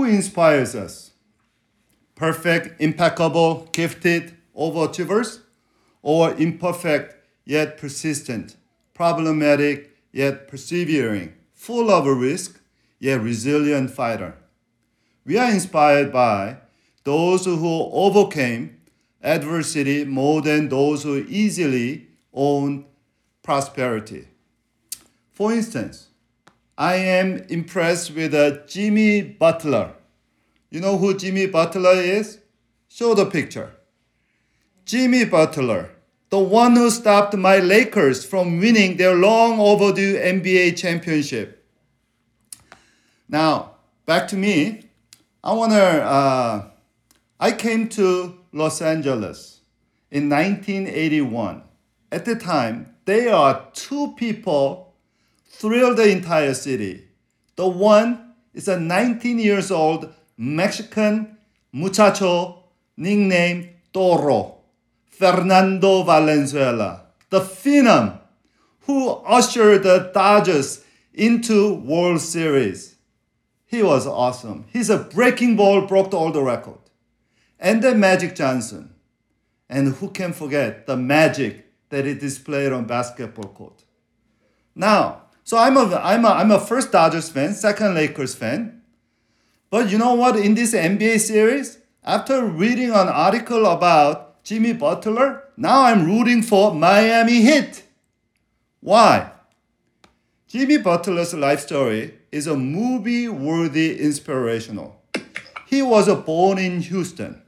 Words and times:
Who 0.00 0.06
inspires 0.06 0.74
us? 0.74 1.10
Perfect, 2.14 2.80
impeccable, 2.80 3.68
gifted 3.70 4.34
overachievers, 4.56 5.40
or 6.00 6.32
imperfect 6.36 7.16
yet 7.44 7.76
persistent, 7.76 8.56
problematic 8.94 9.94
yet 10.10 10.48
persevering, 10.48 11.34
full 11.52 11.90
of 11.90 12.06
risk 12.06 12.62
yet 12.98 13.20
resilient 13.20 13.90
fighter? 13.90 14.38
We 15.26 15.36
are 15.36 15.50
inspired 15.50 16.10
by 16.10 16.56
those 17.04 17.44
who 17.44 17.90
overcame 17.92 18.80
adversity 19.22 20.06
more 20.06 20.40
than 20.40 20.70
those 20.70 21.02
who 21.02 21.26
easily 21.28 22.06
own 22.32 22.86
prosperity. 23.42 24.28
For 25.30 25.52
instance, 25.52 26.08
I 26.80 26.94
am 26.94 27.44
impressed 27.50 28.14
with 28.14 28.32
uh, 28.32 28.64
Jimmy 28.66 29.20
Butler. 29.20 29.92
You 30.70 30.80
know 30.80 30.96
who 30.96 31.14
Jimmy 31.14 31.44
Butler 31.44 31.92
is? 31.92 32.38
Show 32.88 33.12
the 33.12 33.26
picture. 33.26 33.72
Jimmy 34.86 35.26
Butler, 35.26 35.90
the 36.30 36.38
one 36.38 36.76
who 36.76 36.88
stopped 36.88 37.36
my 37.36 37.58
Lakers 37.58 38.24
from 38.24 38.60
winning 38.60 38.96
their 38.96 39.14
long 39.14 39.60
overdue 39.60 40.16
NBA 40.16 40.78
championship. 40.78 41.66
Now, 43.28 43.72
back 44.06 44.26
to 44.28 44.36
me. 44.36 44.88
I 45.44 45.52
want 45.52 45.72
to, 45.72 45.84
uh, 45.84 46.64
I 47.38 47.52
came 47.52 47.90
to 47.90 48.38
Los 48.52 48.80
Angeles 48.80 49.60
in 50.10 50.30
1981. 50.30 51.62
At 52.10 52.24
the 52.24 52.36
time, 52.36 52.94
there 53.04 53.34
are 53.34 53.66
two 53.74 54.14
people 54.16 54.89
thrilled 55.60 55.98
the 55.98 56.08
entire 56.08 56.54
city. 56.54 57.04
The 57.56 57.68
one 57.68 58.32
is 58.54 58.66
a 58.66 58.80
19 58.80 59.38
years 59.38 59.70
old 59.70 60.12
Mexican 60.38 61.36
muchacho 61.70 62.64
nicknamed 62.96 63.68
Toro, 63.92 64.62
Fernando 65.10 66.02
Valenzuela, 66.02 67.02
the 67.28 67.40
phenom 67.40 68.20
who 68.80 69.10
ushered 69.10 69.82
the 69.82 70.10
Dodgers 70.14 70.82
into 71.12 71.74
World 71.74 72.22
Series. 72.22 72.96
He 73.66 73.82
was 73.82 74.06
awesome. 74.06 74.64
He's 74.72 74.88
a 74.88 74.96
breaking 74.96 75.56
ball 75.56 75.86
broke 75.86 76.14
all 76.14 76.32
the 76.32 76.42
record 76.42 76.78
and 77.58 77.84
then 77.84 78.00
Magic 78.00 78.34
Johnson. 78.34 78.94
And 79.68 79.94
who 79.96 80.08
can 80.08 80.32
forget 80.32 80.86
the 80.86 80.96
magic 80.96 81.66
that 81.90 82.06
he 82.06 82.14
displayed 82.14 82.72
on 82.72 82.86
basketball 82.86 83.50
court? 83.50 83.84
Now, 84.74 85.19
so 85.50 85.58
I'm 85.58 85.76
a, 85.76 85.96
I'm 85.96 86.24
a, 86.24 86.28
I'm 86.28 86.52
a 86.52 86.60
first 86.60 86.92
Dodgers 86.92 87.28
fan, 87.28 87.54
second 87.54 87.96
Lakers 87.96 88.36
fan. 88.36 88.82
But 89.68 89.90
you 89.90 89.98
know 89.98 90.14
what? 90.14 90.36
In 90.36 90.54
this 90.54 90.72
NBA 90.72 91.18
series, 91.18 91.78
after 92.04 92.44
reading 92.44 92.90
an 92.90 93.08
article 93.08 93.66
about 93.66 94.44
Jimmy 94.44 94.74
Butler, 94.74 95.42
now 95.56 95.82
I'm 95.82 96.06
rooting 96.06 96.42
for 96.42 96.72
Miami 96.72 97.42
Heat. 97.42 97.82
Why? 98.78 99.32
Jimmy 100.46 100.76
Butler's 100.76 101.34
life 101.34 101.58
story 101.58 102.14
is 102.30 102.46
a 102.46 102.56
movie 102.56 103.26
worthy 103.26 104.00
inspirational. 104.00 105.02
He 105.66 105.82
was 105.82 106.08
born 106.22 106.58
in 106.58 106.80
Houston. 106.80 107.42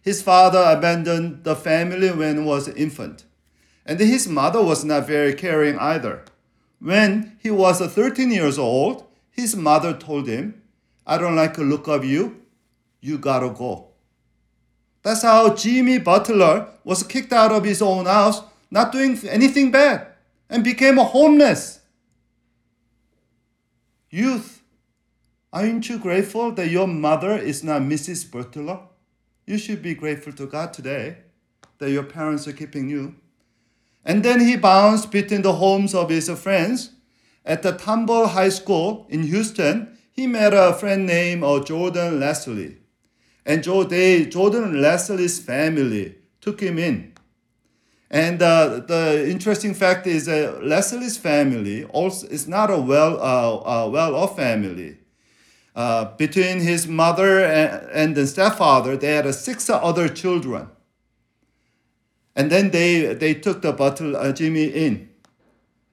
His 0.00 0.22
father 0.22 0.64
abandoned 0.66 1.44
the 1.44 1.56
family 1.56 2.10
when 2.10 2.38
he 2.38 2.42
was 2.42 2.68
an 2.68 2.76
infant. 2.78 3.24
And 3.84 4.00
his 4.00 4.26
mother 4.26 4.62
was 4.62 4.82
not 4.82 5.06
very 5.06 5.34
caring 5.34 5.78
either. 5.78 6.24
When 6.82 7.38
he 7.40 7.48
was 7.48 7.80
13 7.80 8.32
years 8.32 8.58
old, 8.58 9.04
his 9.30 9.54
mother 9.54 9.96
told 9.96 10.26
him, 10.26 10.60
I 11.06 11.16
don't 11.16 11.36
like 11.36 11.54
the 11.54 11.62
look 11.62 11.86
of 11.86 12.04
you. 12.04 12.42
You 13.00 13.18
gotta 13.18 13.50
go. 13.50 13.90
That's 15.04 15.22
how 15.22 15.54
Jimmy 15.54 15.98
Butler 15.98 16.66
was 16.82 17.04
kicked 17.04 17.32
out 17.32 17.52
of 17.52 17.62
his 17.62 17.82
own 17.82 18.06
house, 18.06 18.42
not 18.68 18.90
doing 18.90 19.16
anything 19.28 19.70
bad, 19.70 20.08
and 20.50 20.64
became 20.64 20.98
a 20.98 21.04
homeless. 21.04 21.78
Youth, 24.10 24.62
aren't 25.52 25.88
you 25.88 25.98
grateful 25.98 26.50
that 26.52 26.68
your 26.68 26.88
mother 26.88 27.36
is 27.36 27.62
not 27.62 27.82
Mrs. 27.82 28.28
Butler? 28.28 28.80
You 29.46 29.56
should 29.56 29.82
be 29.82 29.94
grateful 29.94 30.32
to 30.32 30.46
God 30.46 30.72
today 30.72 31.18
that 31.78 31.90
your 31.90 32.04
parents 32.04 32.48
are 32.48 32.52
keeping 32.52 32.88
you. 32.88 33.14
And 34.04 34.24
then 34.24 34.40
he 34.40 34.56
bounced 34.56 35.10
between 35.10 35.42
the 35.42 35.54
homes 35.54 35.94
of 35.94 36.10
his 36.10 36.28
friends. 36.30 36.90
At 37.44 37.62
the 37.62 37.72
Tomball 37.72 38.28
High 38.30 38.50
School 38.50 39.06
in 39.08 39.24
Houston, 39.24 39.96
he 40.12 40.26
met 40.26 40.52
a 40.54 40.74
friend 40.74 41.06
named 41.06 41.44
uh, 41.44 41.60
Jordan 41.60 42.20
Leslie. 42.20 42.78
And 43.44 43.62
Jordan 43.62 44.80
Leslie's 44.80 45.40
family 45.40 46.16
took 46.40 46.60
him 46.60 46.78
in. 46.78 47.12
And 48.10 48.42
uh, 48.42 48.80
the 48.80 49.28
interesting 49.28 49.72
fact 49.72 50.06
is 50.06 50.26
that 50.26 50.62
Leslie's 50.62 51.16
family 51.16 51.84
also 51.84 52.26
is 52.28 52.46
not 52.46 52.70
a 52.70 52.76
well, 52.78 53.18
uh, 53.22 53.88
well-off 53.88 54.36
family. 54.36 54.98
Uh, 55.74 56.04
between 56.16 56.60
his 56.60 56.86
mother 56.86 57.42
and, 57.42 57.90
and 57.90 58.14
the 58.14 58.26
stepfather, 58.26 58.96
they 58.96 59.14
had 59.14 59.34
six 59.34 59.70
other 59.70 60.08
children. 60.08 60.68
And 62.34 62.50
then 62.50 62.70
they, 62.70 63.14
they 63.14 63.34
took 63.34 63.62
the 63.62 63.72
butler, 63.72 64.18
uh, 64.18 64.32
Jimmy 64.32 64.64
in. 64.64 65.10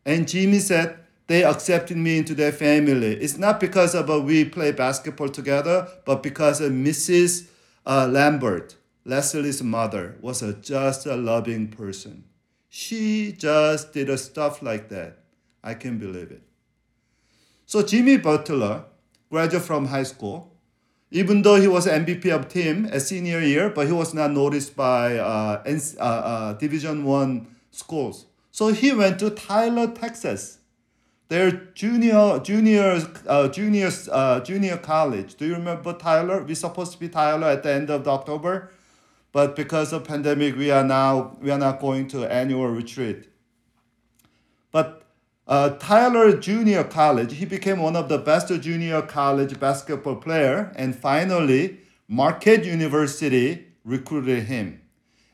And 0.06 0.28
Jimmy 0.28 0.60
said, 0.60 0.98
they 1.28 1.44
accepted 1.44 1.98
me 1.98 2.18
into 2.18 2.34
their 2.34 2.52
family. 2.52 3.16
It's 3.16 3.38
not 3.38 3.60
because 3.60 3.94
of 3.94 4.10
uh, 4.10 4.20
we 4.20 4.46
play 4.46 4.72
basketball 4.72 5.30
together, 5.30 5.88
but 6.06 6.24
because 6.24 6.60
of 6.60 6.72
Mrs. 6.72 7.48
Uh, 7.86 8.08
Lambert, 8.12 8.76
Leslie's 9.06 9.62
mother, 9.62 10.18
was 10.22 10.42
a, 10.42 10.54
just 10.54 11.06
a 11.06 11.16
loving 11.16 11.68
person. 11.68 12.24
She 12.70 13.32
just 13.32 13.94
did 13.94 14.10
a 14.10 14.18
stuff 14.18 14.64
like 14.64 14.90
that. 14.90 15.20
I 15.64 15.74
can 15.74 16.00
believe 16.00 16.32
it. 16.32 16.42
So 17.66 17.84
Jimmy 17.84 18.18
Butler 18.18 18.86
graduate 19.30 19.64
from 19.64 19.86
high 19.86 20.04
school. 20.04 20.49
Even 21.12 21.42
though 21.42 21.60
he 21.60 21.68
was 21.68 21.88
MVP 21.88 22.34
of 22.34 22.50
team 22.50 22.86
a 22.86 23.00
senior 23.00 23.40
year, 23.40 23.70
but 23.70 23.88
he 23.88 23.94
was 23.94 24.14
not 24.14 24.32
noticed 24.32 24.76
by 24.76 25.18
uh, 25.18 25.64
uh, 25.66 26.04
uh, 26.04 26.54
Division 26.54 27.04
One 27.04 27.48
schools. 27.72 28.26
So 28.52 28.68
he 28.68 28.94
went 28.94 29.20
to 29.20 29.32
Tyler, 29.32 29.88
Texas, 29.88 30.60
their 31.30 31.52
junior 31.74 32.40
junior 32.40 33.02
uh, 33.28 33.48
junior 33.48 33.90
uh, 34.12 34.40
junior 34.42 34.78
college. 34.78 35.36
Do 35.36 35.48
you 35.48 35.54
remember 35.54 35.94
Tyler? 35.94 36.44
We 36.44 36.56
supposed 36.56 36.92
to 36.94 37.00
be 37.00 37.10
Tyler 37.10 37.48
at 37.48 37.64
the 37.64 37.72
end 37.72 37.90
of 37.90 38.08
October, 38.08 38.72
but 39.32 39.56
because 39.56 39.94
of 39.94 40.04
pandemic, 40.04 40.56
we 40.56 40.70
are 40.70 40.84
now 40.84 41.38
we 41.42 41.50
are 41.50 41.58
not 41.58 41.80
going 41.80 42.08
to 42.10 42.32
annual 42.32 42.68
retreat. 42.68 43.30
Uh, 45.50 45.72
Tyler 45.80 46.38
Junior 46.38 46.84
College, 46.84 47.34
he 47.38 47.46
became 47.46 47.80
one 47.80 47.96
of 47.96 48.08
the 48.08 48.20
best 48.20 48.54
junior 48.62 49.02
college 49.02 49.60
basketball 49.60 50.16
player, 50.16 50.72
and 50.76 50.96
finally, 50.96 51.80
Marquette 52.08 52.66
University 52.66 53.66
recruited 53.84 54.44
him. 54.44 54.80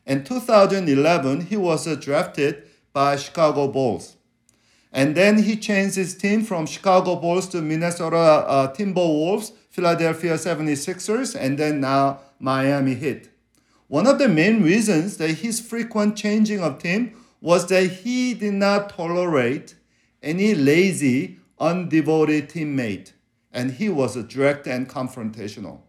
In 0.06 0.24
2011, 0.24 1.42
he 1.42 1.58
was 1.58 1.84
drafted 1.98 2.62
by 2.94 3.16
Chicago 3.16 3.68
Bulls. 3.68 4.16
And 4.90 5.14
then 5.14 5.42
he 5.42 5.54
changed 5.54 5.96
his 5.96 6.16
team 6.16 6.44
from 6.44 6.64
Chicago 6.64 7.16
Bulls 7.16 7.46
to 7.48 7.60
Minnesota 7.60 8.16
uh, 8.16 8.72
Timberwolves, 8.72 9.52
Philadelphia 9.68 10.36
76ers, 10.36 11.38
and 11.38 11.58
then 11.58 11.82
now 11.82 12.20
Miami 12.38 12.94
Heat. 12.94 13.28
One 13.88 14.06
of 14.06 14.18
the 14.18 14.28
main 14.28 14.62
reasons 14.62 15.18
that 15.18 15.40
his 15.40 15.60
frequent 15.60 16.16
changing 16.16 16.62
of 16.62 16.78
team 16.78 17.22
was 17.42 17.66
that 17.66 17.84
he 17.84 18.32
did 18.32 18.54
not 18.54 18.88
tolerate 18.88 19.74
any 20.26 20.54
lazy, 20.54 21.38
undevoted 21.60 22.50
teammate, 22.52 23.12
and 23.52 23.70
he 23.70 23.88
was 23.88 24.16
direct 24.26 24.66
and 24.66 24.88
confrontational. 24.88 25.80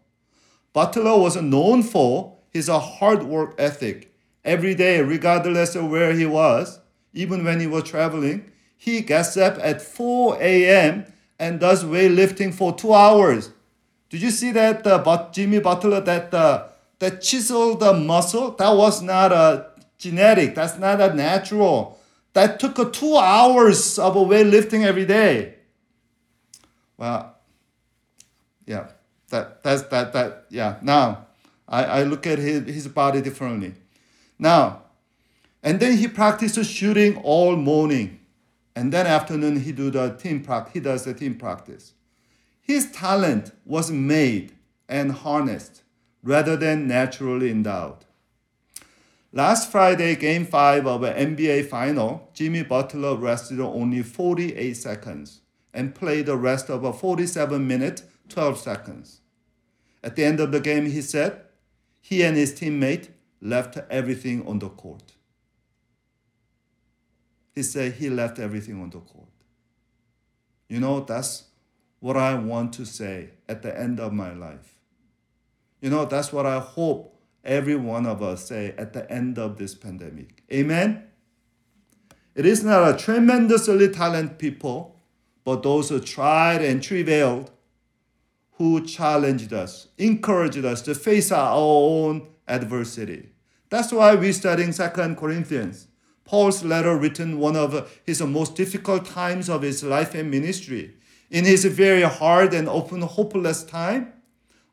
Butler 0.72 1.18
was 1.18 1.36
known 1.42 1.82
for 1.82 2.36
his 2.50 2.68
hard 2.68 3.24
work 3.24 3.54
ethic. 3.58 4.14
Every 4.44 4.74
day, 4.74 5.02
regardless 5.02 5.74
of 5.74 5.90
where 5.90 6.14
he 6.14 6.24
was, 6.24 6.78
even 7.12 7.44
when 7.44 7.58
he 7.58 7.66
was 7.66 7.82
traveling, 7.82 8.50
he 8.76 9.00
gets 9.00 9.36
up 9.36 9.58
at 9.60 9.82
4 9.82 10.38
a.m. 10.40 11.04
and 11.38 11.58
does 11.58 11.84
weightlifting 11.84 12.54
for 12.54 12.72
two 12.72 12.94
hours. 12.94 13.50
Did 14.08 14.22
you 14.22 14.30
see 14.30 14.52
that 14.52 14.86
uh, 14.86 15.28
Jimmy 15.32 15.58
Butler 15.58 16.00
that 16.02 16.32
uh, 16.32 16.68
that 17.00 17.20
chiseled 17.20 17.80
the 17.80 17.92
muscle? 17.92 18.52
That 18.52 18.70
was 18.70 19.02
not 19.02 19.32
a 19.32 19.66
genetic. 19.98 20.54
That's 20.54 20.78
not 20.78 21.00
a 21.00 21.12
natural 21.12 21.97
that 22.32 22.60
took 22.60 22.92
two 22.92 23.16
hours 23.16 23.98
of 23.98 24.14
weightlifting 24.14 24.84
every 24.84 25.06
day. 25.06 25.54
Well, 26.96 27.36
yeah, 28.66 28.88
that 29.30 29.62
that's 29.62 29.82
that 29.82 30.12
that 30.12 30.46
yeah. 30.50 30.78
Now 30.82 31.26
I, 31.68 31.84
I 31.84 32.02
look 32.04 32.26
at 32.26 32.38
his, 32.38 32.62
his 32.66 32.88
body 32.88 33.20
differently. 33.20 33.74
Now, 34.38 34.82
and 35.62 35.80
then 35.80 35.96
he 35.98 36.08
practices 36.08 36.68
shooting 36.68 37.16
all 37.18 37.56
morning. 37.56 38.20
And 38.74 38.92
then 38.92 39.06
afternoon 39.06 39.60
he 39.60 39.72
do 39.72 39.90
the 39.90 40.10
team 40.10 40.42
practice. 40.42 40.72
He 40.72 40.80
does 40.80 41.04
the 41.04 41.12
team 41.12 41.34
practice. 41.34 41.94
His 42.60 42.92
talent 42.92 43.52
was 43.64 43.90
made 43.90 44.52
and 44.88 45.12
harnessed 45.12 45.82
rather 46.22 46.56
than 46.56 46.86
naturally 46.86 47.50
endowed. 47.50 48.04
Last 49.32 49.70
Friday, 49.70 50.16
Game 50.16 50.46
5 50.46 50.86
of 50.86 51.02
an 51.02 51.36
NBA 51.36 51.68
Final, 51.68 52.30
Jimmy 52.32 52.62
Butler 52.62 53.14
rested 53.14 53.60
only 53.60 54.02
48 54.02 54.74
seconds 54.74 55.42
and 55.74 55.94
played 55.94 56.26
the 56.26 56.36
rest 56.36 56.70
of 56.70 56.82
a 56.82 56.94
47 56.94 57.66
minute 57.66 58.02
12 58.30 58.58
seconds. 58.58 59.20
At 60.02 60.16
the 60.16 60.24
end 60.24 60.40
of 60.40 60.50
the 60.50 60.60
game, 60.60 60.86
he 60.86 61.02
said 61.02 61.42
he 62.00 62.22
and 62.22 62.38
his 62.38 62.58
teammate 62.58 63.08
left 63.42 63.76
everything 63.90 64.46
on 64.46 64.60
the 64.60 64.70
court. 64.70 65.12
He 67.54 67.62
said 67.62 67.94
he 67.94 68.08
left 68.08 68.38
everything 68.38 68.80
on 68.80 68.88
the 68.88 69.00
court. 69.00 69.28
You 70.70 70.80
know, 70.80 71.00
that's 71.00 71.44
what 72.00 72.16
I 72.16 72.34
want 72.34 72.72
to 72.74 72.86
say 72.86 73.30
at 73.46 73.60
the 73.60 73.78
end 73.78 74.00
of 74.00 74.12
my 74.14 74.32
life. 74.32 74.78
You 75.82 75.90
know, 75.90 76.06
that's 76.06 76.32
what 76.32 76.46
I 76.46 76.60
hope 76.60 77.17
every 77.48 77.74
one 77.74 78.06
of 78.06 78.22
us 78.22 78.46
say 78.46 78.74
at 78.78 78.92
the 78.92 79.10
end 79.10 79.38
of 79.38 79.56
this 79.56 79.74
pandemic. 79.74 80.44
Amen? 80.52 81.02
It 82.36 82.46
is 82.46 82.62
not 82.62 82.94
a 82.94 82.96
tremendously 82.96 83.88
talented 83.88 84.38
people, 84.38 85.00
but 85.44 85.64
those 85.64 85.88
who 85.88 85.98
tried 85.98 86.62
and 86.62 86.80
travailed, 86.80 87.50
who 88.52 88.84
challenged 88.84 89.52
us, 89.52 89.88
encouraged 89.96 90.64
us 90.64 90.82
to 90.82 90.94
face 90.94 91.32
our 91.32 91.54
own 91.56 92.28
adversity. 92.46 93.30
That's 93.70 93.92
why 93.92 94.14
we're 94.14 94.32
studying 94.32 94.72
Second 94.72 95.16
Corinthians. 95.16 95.88
Paul's 96.24 96.62
letter 96.62 96.96
written 96.96 97.38
one 97.38 97.56
of 97.56 97.98
his 98.04 98.20
most 98.22 98.54
difficult 98.54 99.06
times 99.06 99.48
of 99.48 99.62
his 99.62 99.82
life 99.82 100.14
and 100.14 100.30
ministry. 100.30 100.94
In 101.30 101.44
his 101.44 101.64
very 101.64 102.02
hard 102.02 102.52
and 102.52 102.68
often 102.68 103.02
hopeless 103.02 103.64
time, 103.64 104.12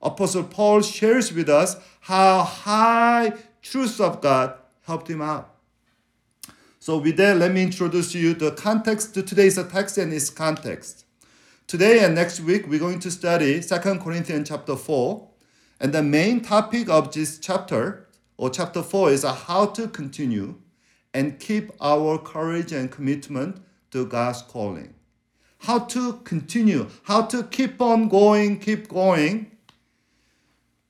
Apostle 0.06 0.44
Paul 0.44 0.81
shares 0.81 1.34
with 1.34 1.50
us 1.50 1.75
how 2.02 2.44
high 2.44 3.34
truths 3.63 4.00
of 4.00 4.22
God 4.22 4.54
helped 4.84 5.10
him 5.10 5.22
out. 5.22 5.56
So 6.80 7.00
with 7.00 7.18
that, 7.18 7.38
let 7.38 7.52
me 7.52 7.63
introduce 7.63 8.13
you 8.13 8.36
the 8.36 8.52
context 8.52 9.16
to 9.16 9.24
today's 9.24 9.56
text 9.56 9.98
and 9.98 10.13
its 10.13 10.30
context. 10.30 11.06
Today 11.66 12.06
and 12.06 12.13
next 12.13 12.42
week, 12.42 12.68
we're 12.68 12.80
going 12.80 13.00
to 13.00 13.10
study 13.10 13.60
2 13.60 13.78
Corinthians 13.98 14.48
chapter 14.48 14.75
4. 14.75 15.28
And 15.81 15.92
the 15.92 16.04
main 16.04 16.42
topic 16.42 16.88
of 16.88 17.12
this 17.12 17.40
chapter, 17.40 18.07
or 18.38 18.52
chapter 18.52 18.84
4, 18.84 19.10
is 19.10 19.24
how 19.24 19.66
to 19.66 19.88
continue 19.88 20.60
and 21.16 21.40
keep 21.40 21.72
our 21.81 22.19
courage 22.19 22.72
and 22.72 22.92
commitment 22.92 23.60
to 23.90 24.06
God's 24.06 24.44
calling. 24.44 24.94
How 25.60 25.80
to 25.80 26.22
continue, 26.24 26.90
how 27.06 27.24
to 27.24 27.44
keep 27.44 27.81
on 27.81 28.07
going, 28.07 28.60
keep 28.60 28.88
going 28.88 29.55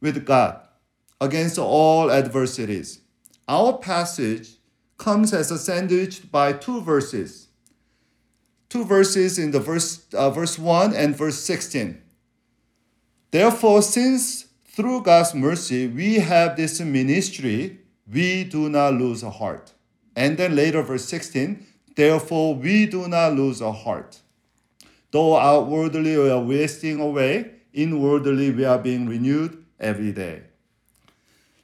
with 0.05 0.25
God 0.25 0.61
against 1.19 1.57
all 1.57 2.11
adversities. 2.11 2.99
Our 3.47 3.77
passage 3.77 4.51
comes 4.97 5.33
as 5.33 5.51
a 5.51 5.57
sandwich 5.57 6.31
by 6.31 6.53
two 6.53 6.81
verses. 6.81 7.47
Two 8.69 8.85
verses 8.85 9.37
in 9.37 9.51
the 9.51 9.59
verse, 9.59 10.05
uh, 10.13 10.29
verse 10.29 10.57
1 10.57 10.93
and 10.95 11.15
verse 11.15 11.39
16. 11.39 12.01
Therefore, 13.31 13.81
since 13.81 14.45
through 14.65 15.01
God's 15.01 15.33
mercy 15.33 15.87
we 15.87 16.15
have 16.15 16.55
this 16.55 16.79
ministry, 16.79 17.79
we 18.11 18.43
do 18.43 18.69
not 18.69 18.93
lose 18.93 19.23
a 19.23 19.29
heart. 19.29 19.73
And 20.15 20.37
then 20.37 20.55
later, 20.55 20.81
verse 20.81 21.05
16, 21.05 21.65
therefore 21.95 22.55
we 22.55 22.85
do 22.85 23.07
not 23.07 23.33
lose 23.33 23.59
a 23.61 23.71
heart. 23.71 24.21
Though 25.11 25.37
outwardly 25.37 26.17
we 26.17 26.29
are 26.29 26.41
wasting 26.41 26.99
away, 26.99 27.51
inwardly 27.73 28.51
we 28.51 28.65
are 28.65 28.79
being 28.79 29.07
renewed 29.07 29.64
every 29.85 30.11
day. 30.11 30.41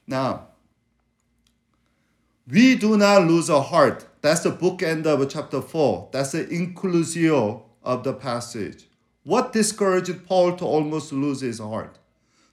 Now, 0.06 0.48
we 2.48 2.76
do 2.76 2.96
not 2.96 3.26
lose 3.26 3.50
our 3.50 3.62
heart. 3.62 4.06
That's 4.20 4.40
the 4.40 4.50
bookend 4.50 5.06
of 5.06 5.28
chapter 5.28 5.60
4. 5.60 6.10
That's 6.12 6.32
the 6.32 6.44
inclusio 6.44 7.62
of 7.82 8.04
the 8.04 8.12
passage. 8.12 8.86
What 9.24 9.52
discouraged 9.52 10.26
Paul 10.26 10.56
to 10.56 10.64
almost 10.64 11.12
lose 11.12 11.40
his 11.40 11.58
heart? 11.58 11.98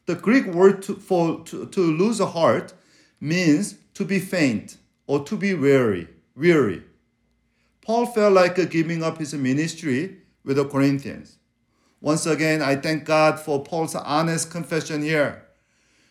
The 0.05 0.15
Greek 0.15 0.47
word 0.47 0.81
to, 0.83 0.95
for, 0.95 1.43
to, 1.45 1.67
to 1.67 1.81
lose 1.81 2.19
a 2.19 2.27
heart 2.27 2.73
means 3.19 3.75
to 3.93 4.05
be 4.05 4.19
faint 4.19 4.77
or 5.05 5.23
to 5.25 5.35
be 5.35 5.53
weary. 5.53 6.07
Weary. 6.35 6.83
Paul 7.81 8.05
felt 8.05 8.33
like 8.33 8.69
giving 8.69 9.03
up 9.03 9.17
his 9.17 9.33
ministry 9.33 10.17
with 10.43 10.57
the 10.57 10.65
Corinthians. 10.65 11.37
Once 12.01 12.25
again, 12.25 12.61
I 12.61 12.75
thank 12.75 13.03
God 13.03 13.39
for 13.39 13.63
Paul's 13.63 13.95
honest 13.95 14.49
confession 14.49 15.01
here. 15.01 15.48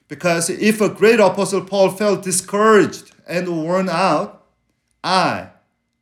Because 0.09 0.49
if 0.49 0.81
a 0.81 0.89
great 0.89 1.21
apostle 1.21 1.61
Paul 1.63 1.91
felt 1.91 2.23
discouraged 2.23 3.13
and 3.27 3.49
worn 3.49 3.89
out, 3.91 4.47
I, 5.05 5.51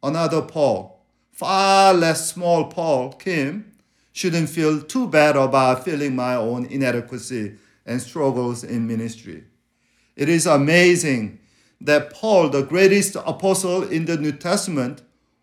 another 0.02 0.42
Paul, 0.42 1.04
far 1.32 1.92
less 1.92 2.30
small 2.30 2.66
Paul, 2.66 3.12
Kim, 3.12 3.72
shouldn't 4.12 4.48
feel 4.48 4.80
too 4.80 5.08
bad 5.08 5.36
about 5.36 5.84
feeling 5.84 6.16
my 6.16 6.36
own 6.36 6.66
inadequacy 6.66 7.56
and 7.84 8.00
struggles 8.00 8.64
in 8.64 8.86
ministry. 8.86 9.44
It 10.14 10.28
is 10.28 10.46
amazing 10.46 11.40
that 11.80 12.12
Paul, 12.12 12.48
the 12.48 12.62
greatest 12.62 13.16
apostle 13.16 13.82
in 13.82 14.06
the 14.06 14.16
New 14.16 14.32
Testament, 14.32 15.02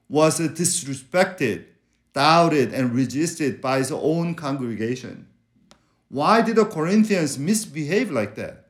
was 0.10 0.40
disrespected, 0.40 1.66
doubted, 2.14 2.74
and 2.74 2.94
resisted 2.94 3.62
by 3.62 3.78
his 3.78 3.92
own 3.92 4.34
congregation. 4.34 5.28
Why 6.14 6.44
did 6.44 6.58
the 6.58 6.66
Corinthians 6.66 7.40
misbehave 7.40 8.12
like 8.12 8.36
that? 8.36 8.68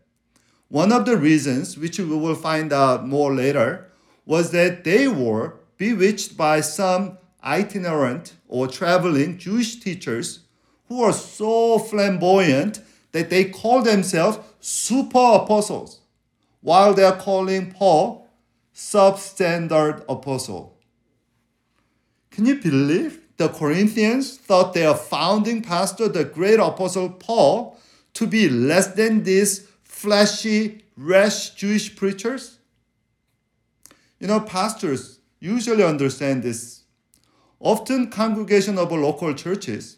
One 0.70 0.94
of 0.94 1.04
the 1.04 1.18
reasons, 1.18 1.78
which 1.78 2.00
we 2.00 2.06
will 2.06 2.36
find 2.36 2.72
out 2.72 3.06
more 3.06 3.34
later, 3.34 3.92
was 4.26 4.52
that 4.52 4.86
they 4.86 5.10
were 5.10 5.56
bewitched 5.76 6.38
by 6.38 6.62
some 6.62 7.18
itinerant 7.44 8.32
or 8.48 8.68
traveling 8.68 9.38
Jewish 9.38 9.82
teachers 9.82 10.46
who 10.88 11.00
were 11.00 11.12
so 11.12 11.80
flamboyant 11.80 12.80
that 13.12 13.30
they 13.30 13.44
called 13.44 13.84
themselves 13.84 14.40
super 14.62 15.42
apostles, 15.42 16.00
while 16.62 16.94
they 16.94 17.04
are 17.04 17.18
calling 17.18 17.74
Paul 17.74 18.30
substandard 18.74 20.06
apostle. 20.08 20.78
Can 22.32 22.46
you 22.46 22.56
believe 22.62 23.20
the 23.44 23.50
Corinthians 23.50 24.38
thought 24.38 24.74
their 24.74 24.94
founding 24.94 25.62
pastor, 25.62 26.08
the 26.08 26.24
great 26.24 26.60
apostle 26.60 27.10
Paul, 27.10 27.78
to 28.14 28.26
be 28.26 28.48
less 28.48 28.88
than 28.94 29.24
these 29.24 29.68
flashy, 29.84 30.86
rash 30.96 31.50
Jewish 31.52 31.94
preachers? 31.96 32.60
You 34.20 34.28
know, 34.28 34.40
pastors 34.40 35.20
usually 35.42 35.84
understand 35.84 36.44
this. 36.44 36.84
Often, 37.60 38.12
congregation 38.12 38.78
of 38.78 38.92
local 38.94 39.34
churches 39.34 39.98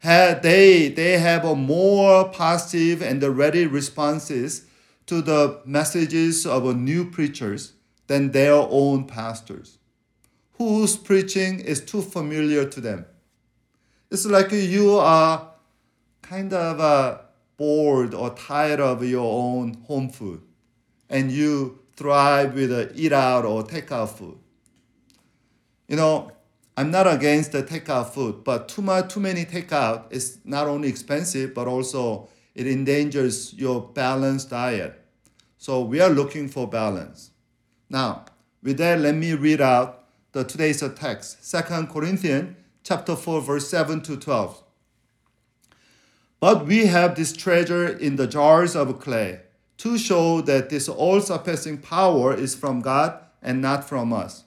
have, 0.00 0.42
they, 0.42 0.88
they 0.88 1.18
have 1.18 1.44
a 1.44 1.54
more 1.54 2.28
passive 2.30 3.02
and 3.02 3.22
ready 3.22 3.66
responses 3.66 4.66
to 5.06 5.22
the 5.22 5.60
messages 5.64 6.44
of 6.44 6.76
new 6.76 7.08
preachers 7.08 7.74
than 8.08 8.32
their 8.32 8.54
own 8.54 9.04
pastors 9.04 9.79
whose 10.60 10.94
preaching 10.94 11.58
is 11.58 11.80
too 11.80 12.02
familiar 12.02 12.66
to 12.66 12.82
them. 12.82 13.06
It's 14.10 14.26
like 14.26 14.52
you 14.52 14.98
are 14.98 15.52
kind 16.20 16.52
of 16.52 16.78
uh, 16.78 17.18
bored 17.56 18.12
or 18.12 18.28
tired 18.34 18.78
of 18.78 19.02
your 19.02 19.24
own 19.24 19.72
home 19.88 20.10
food 20.10 20.42
and 21.08 21.32
you 21.32 21.78
thrive 21.96 22.52
with 22.52 22.70
uh, 22.70 22.92
eat 22.94 23.10
out 23.10 23.46
or 23.46 23.62
take 23.62 23.90
out 23.90 24.18
food. 24.18 24.36
You 25.88 25.96
know, 25.96 26.30
I'm 26.76 26.90
not 26.90 27.10
against 27.10 27.52
the 27.52 27.62
takeout 27.62 28.10
food, 28.10 28.44
but 28.44 28.68
too 28.68 28.82
much, 28.82 29.14
too 29.14 29.20
many 29.20 29.46
takeout 29.46 30.12
is 30.12 30.40
not 30.44 30.66
only 30.66 30.90
expensive, 30.90 31.54
but 31.54 31.68
also 31.68 32.28
it 32.54 32.66
endangers 32.66 33.54
your 33.54 33.80
balanced 33.80 34.50
diet. 34.50 35.02
So 35.56 35.80
we 35.80 36.02
are 36.02 36.10
looking 36.10 36.48
for 36.48 36.68
balance. 36.68 37.30
Now, 37.88 38.26
with 38.62 38.76
that, 38.76 39.00
let 39.00 39.14
me 39.14 39.32
read 39.32 39.62
out 39.62 39.99
the 40.32 40.44
today's 40.44 40.82
text, 40.94 41.50
2 41.50 41.86
Corinthians 41.86 42.54
chapter 42.84 43.16
4, 43.16 43.40
verse 43.40 43.68
7 43.68 44.00
to 44.02 44.16
12. 44.16 44.62
But 46.38 46.66
we 46.66 46.86
have 46.86 47.16
this 47.16 47.32
treasure 47.32 47.86
in 47.88 48.16
the 48.16 48.26
jars 48.26 48.76
of 48.76 49.00
clay 49.00 49.40
to 49.78 49.98
show 49.98 50.40
that 50.42 50.70
this 50.70 50.88
all 50.88 51.20
surpassing 51.20 51.78
power 51.78 52.32
is 52.32 52.54
from 52.54 52.80
God 52.80 53.18
and 53.42 53.60
not 53.60 53.88
from 53.88 54.12
us. 54.12 54.44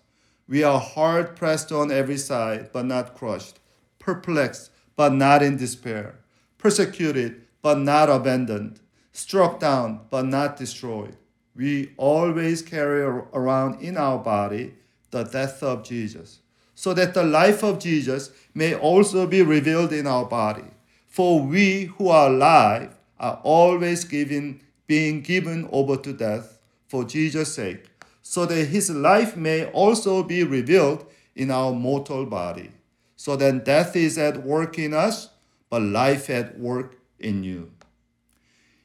We 0.48 0.64
are 0.64 0.80
hard 0.80 1.36
pressed 1.36 1.72
on 1.72 1.92
every 1.92 2.18
side, 2.18 2.70
but 2.72 2.86
not 2.86 3.16
crushed, 3.16 3.60
perplexed, 4.00 4.72
but 4.96 5.14
not 5.14 5.44
in 5.44 5.58
despair, 5.58 6.16
persecuted, 6.58 7.42
but 7.62 7.80
not 7.80 8.10
abandoned, 8.10 8.80
struck 9.12 9.60
down, 9.60 10.02
but 10.10 10.26
not 10.26 10.56
destroyed. 10.58 11.18
We 11.56 11.94
always 11.98 12.62
carry 12.62 13.02
around 13.02 13.82
in 13.82 13.98
our 13.98 14.18
body 14.18 14.76
the 15.14 15.24
death 15.24 15.64
of 15.64 15.84
Jesus, 15.84 16.40
so 16.76 16.94
that 16.94 17.14
the 17.14 17.24
life 17.24 17.64
of 17.64 17.80
Jesus 17.80 18.32
may 18.54 18.76
also 18.76 19.26
be 19.26 19.42
revealed 19.42 19.94
in 19.94 20.06
our 20.06 20.26
body. 20.26 20.66
For 21.08 21.42
we 21.42 21.86
who 21.86 22.10
are 22.10 22.28
alive 22.28 22.96
are 23.20 23.40
always 23.44 24.04
given, 24.04 24.60
being 24.88 25.22
given 25.22 25.70
over 25.72 25.96
to 25.98 26.12
death 26.12 26.60
for 26.88 27.06
Jesus' 27.06 27.54
sake, 27.54 27.86
so 28.22 28.46
that 28.46 28.66
his 28.66 28.90
life 28.90 29.38
may 29.38 29.66
also 29.68 30.24
be 30.24 30.44
revealed 30.44 31.06
in 31.36 31.52
our 31.52 31.72
mortal 31.72 32.26
body. 32.26 32.72
So 33.16 33.36
then 33.36 33.64
death 33.64 33.96
is 33.96 34.18
at 34.18 34.44
work 34.44 34.78
in 34.78 34.94
us, 34.94 35.30
but 35.70 35.82
life 35.82 36.30
at 36.30 36.60
work 36.60 36.98
in 37.20 37.44
you. 37.44 37.72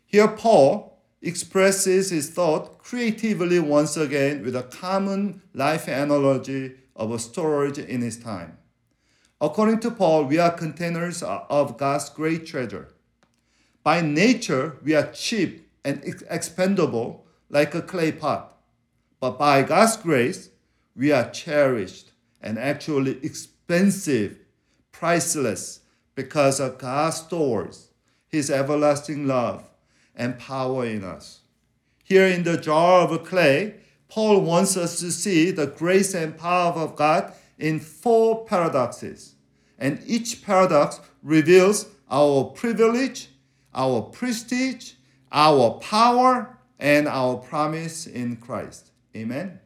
Here, 0.07 0.29
Paul 0.29 0.88
expresses 1.21 2.11
his 2.11 2.31
thought 2.31 2.79
creatively 2.79 3.59
once 3.59 3.97
again 3.97 4.45
with 4.45 4.55
a 4.55 4.63
common 4.63 5.43
life 5.53 5.89
analogy 5.89 6.75
of 6.95 7.11
a 7.11 7.19
storage 7.19 7.79
in 7.79 8.01
his 8.01 8.19
time. 8.19 8.57
According 9.41 9.81
to 9.81 9.91
Paul, 9.91 10.25
we 10.25 10.39
are 10.39 10.51
containers 10.51 11.23
of 11.23 11.77
God's 11.77 12.09
great 12.09 12.47
treasure. 12.47 12.89
By 13.85 14.01
nature, 14.01 14.77
we 14.83 14.95
are 14.95 15.11
cheap 15.13 15.69
and 15.85 16.03
expendable 16.29 17.25
like 17.49 17.75
a 17.75 17.83
clay 17.83 18.13
pot. 18.13 18.57
But 19.21 19.39
by 19.39 19.63
God's 19.63 19.97
grace, 19.97 20.51
we 20.97 21.13
are 21.13 21.31
cherished 21.31 22.11
and 22.41 22.59
actually 22.59 23.19
expensive, 23.25 24.39
priceless, 24.93 25.81
because 26.15 26.59
of 26.59 26.79
God 26.79 27.11
stores 27.11 27.91
His 28.27 28.51
everlasting 28.51 29.29
love 29.29 29.68
and 30.19 30.39
power 30.39 30.85
in 30.85 31.05
us. 31.05 31.41
Here 32.05 32.27
in 32.27 32.43
the 32.43 32.59
jar 32.59 33.09
of 33.09 33.25
clay, 33.25 33.77
Paul 34.09 34.41
wants 34.41 34.77
us 34.77 34.99
to 35.01 35.11
see 35.13 35.51
the 35.51 35.67
grace 35.67 36.13
and 36.15 36.37
power 36.37 36.73
of 36.73 36.97
God 36.97 37.33
in 37.59 37.81
four 37.81 38.45
paradoxes. 38.45 39.37
And 39.79 40.03
each 40.07 40.43
paradox 40.43 41.01
reveals 41.23 41.87
our 42.11 42.45
privilege, 42.45 43.29
our 43.75 44.03
prestige, 44.03 44.95
our 45.31 45.79
power, 45.81 46.59
and 46.79 47.07
our 47.07 47.37
promise 47.37 48.07
in 48.07 48.37
Christ. 48.37 48.91
Amen. 49.15 49.61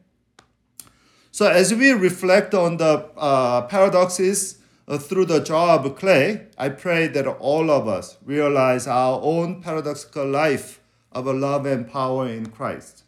So, 1.31 1.47
as 1.47 1.73
we 1.73 1.91
reflect 1.91 2.53
on 2.53 2.77
the 2.77 3.09
uh, 3.17 3.61
paradoxes 3.63 4.59
Uh, 4.85 4.97
through 4.97 5.25
the 5.25 5.39
jar 5.39 5.79
of 5.79 5.95
clay, 5.95 6.47
I 6.57 6.69
pray 6.69 7.07
that 7.07 7.25
all 7.25 7.71
of 7.71 7.87
us 7.87 8.17
realize 8.23 8.85
our 8.85 9.21
own 9.23 9.61
paradoxical 9.61 10.27
life 10.27 10.81
of 11.11 11.25
love 11.25 11.65
and 11.65 11.89
power 11.89 12.27
in 12.27 12.47
Christ. 12.47 13.03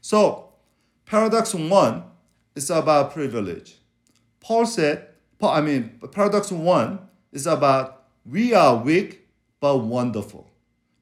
So, 0.00 0.50
paradox 1.04 1.52
one 1.52 2.04
is 2.54 2.70
about 2.70 3.12
privilege. 3.12 3.78
Paul 4.40 4.66
said, 4.66 5.08
I 5.42 5.60
mean, 5.60 6.00
paradox 6.12 6.52
one 6.52 7.00
is 7.32 7.46
about 7.46 8.04
we 8.24 8.54
are 8.54 8.76
weak 8.76 9.28
but 9.60 9.78
wonderful 9.78 10.50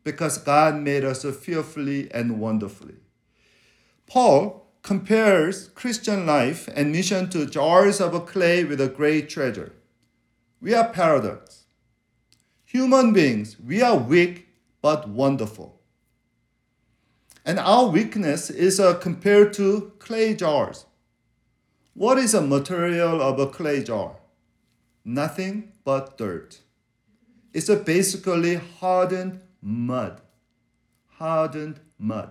because 0.05 0.39
God 0.39 0.77
made 0.77 1.05
us 1.05 1.25
fearfully 1.25 2.11
and 2.13 2.41
wonderfully. 2.41 2.97
Paul 4.07 4.67
compares 4.83 5.69
Christian 5.69 6.27
life 6.27 6.69
and 6.75 6.93
mission 6.93 7.31
to 7.31 7.47
jars 7.47 8.01
of 8.01 8.27
clay 8.27 8.65
with 8.65 8.81
a 8.81 8.89
great 8.89 9.29
treasure. 9.29 9.73
We 10.65 10.73
are 10.73 10.89
paradox. 10.89 11.65
Human 12.65 13.13
beings, 13.13 13.61
we 13.61 13.83
are 13.83 13.99
weak 13.99 14.49
but 14.81 15.07
wonderful. 15.07 15.79
And 17.45 17.59
our 17.59 17.89
weakness 17.89 18.49
is 18.49 18.81
uh, 18.81 18.95
compared 18.95 19.53
to 19.59 19.93
clay 19.99 20.35
jars. 20.35 20.87
What 21.93 22.17
is 22.17 22.33
a 22.33 22.41
material 22.41 23.21
of 23.21 23.39
a 23.39 23.47
clay 23.47 23.85
jar? 23.85 24.17
Nothing 25.05 25.73
but 25.85 26.17
dirt. 26.17 26.61
It's 27.53 27.69
a 27.69 27.77
basically 27.77 28.55
hardened 28.55 29.43
mud. 29.61 30.23
Hardened 31.19 31.81
mud. 31.99 32.31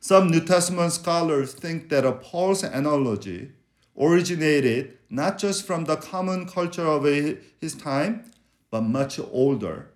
Some 0.00 0.30
New 0.30 0.40
Testament 0.40 0.94
scholars 0.94 1.52
think 1.52 1.90
that 1.90 2.06
a 2.06 2.12
Paul's 2.12 2.62
analogy 2.62 3.52
originated 3.98 4.98
not 5.08 5.38
just 5.38 5.66
from 5.66 5.84
the 5.84 5.96
common 5.96 6.46
culture 6.46 6.86
of 6.86 7.04
his 7.04 7.74
time, 7.74 8.30
but 8.70 8.82
much 8.82 9.18
older, 9.18 9.90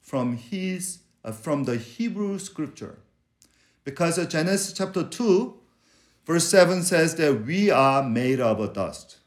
from 0.00 0.36
his 0.36 1.00
uh, 1.24 1.32
from 1.32 1.64
the 1.64 1.76
Hebrew 1.76 2.38
scripture. 2.38 2.98
Because 3.84 4.24
Genesis 4.26 4.72
chapter 4.72 5.02
2, 5.02 5.54
verse 6.24 6.48
7 6.48 6.82
says 6.82 7.16
that 7.16 7.44
we 7.44 7.70
are 7.70 8.02
made 8.02 8.40
of 8.40 8.72
dust. 8.72 9.18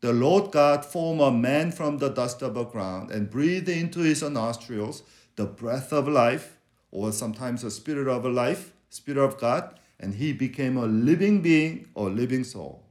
The 0.00 0.12
Lord 0.12 0.50
God 0.50 0.84
formed 0.84 1.20
a 1.20 1.30
man 1.30 1.70
from 1.72 1.98
the 1.98 2.08
dust 2.08 2.42
of 2.42 2.54
the 2.54 2.64
ground 2.64 3.10
and 3.10 3.30
breathed 3.30 3.68
into 3.68 4.00
his 4.00 4.22
nostrils 4.22 5.02
the 5.36 5.46
breath 5.46 5.92
of 5.92 6.08
life, 6.08 6.58
or 6.90 7.12
sometimes 7.12 7.62
the 7.62 7.70
spirit 7.70 8.08
of 8.08 8.24
life, 8.24 8.72
spirit 8.90 9.22
of 9.22 9.38
God, 9.38 9.78
and 9.98 10.14
he 10.14 10.32
became 10.32 10.76
a 10.76 10.86
living 10.86 11.40
being 11.40 11.88
or 11.94 12.10
living 12.10 12.44
soul. 12.44 12.84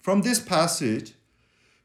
From 0.00 0.22
this 0.22 0.40
passage, 0.40 1.14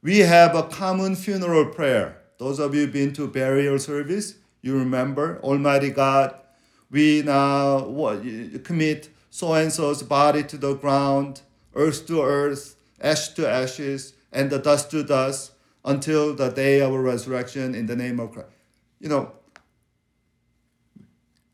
we 0.02 0.20
have 0.20 0.56
a 0.56 0.64
common 0.64 1.16
funeral 1.16 1.66
prayer. 1.66 2.22
Those 2.38 2.60
of 2.60 2.76
you 2.76 2.88
been 2.88 3.14
to 3.14 3.28
burial 3.28 3.80
service, 3.80 4.36
you 4.62 4.78
remember 4.78 5.40
Almighty 5.42 5.90
God, 5.90 6.36
we 6.90 7.22
now 7.24 7.82
commit 8.64 9.10
so 9.30 9.54
and 9.54 9.72
so's 9.72 10.04
body 10.04 10.44
to 10.44 10.58
the 10.58 10.76
ground, 10.76 11.42
earth 11.74 12.06
to 12.08 12.22
earth, 12.22 12.76
ash 13.02 13.30
to 13.30 13.50
ashes, 13.50 14.14
and 14.32 14.50
the 14.50 14.60
dust 14.60 14.92
to 14.92 15.04
dust 15.04 15.54
until 15.84 16.34
the 16.36 16.50
day 16.50 16.82
of 16.82 16.94
resurrection 16.94 17.76
in 17.76 17.88
the 17.88 17.96
name 17.96 18.20
of 18.20 18.32
Christ. 18.32 18.50
You 19.00 19.10
know, 19.10 19.32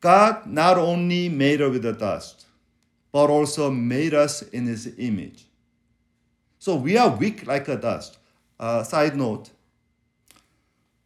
God 0.02 0.46
not 0.46 0.78
only 0.78 1.30
made 1.30 1.62
us 1.62 1.72
with 1.72 1.82
the 1.82 1.94
dust, 1.94 2.46
but 3.12 3.30
also 3.30 3.72
made 3.72 4.14
us 4.14 4.42
in 4.42 4.66
his 4.66 4.94
image. 4.98 5.46
So 6.60 6.76
we 6.76 6.98
are 6.98 7.16
weak 7.16 7.48
like 7.48 7.70
a 7.70 7.78
dust. 7.78 8.18
Uh, 8.60 8.84
side 8.84 9.16
note, 9.16 9.50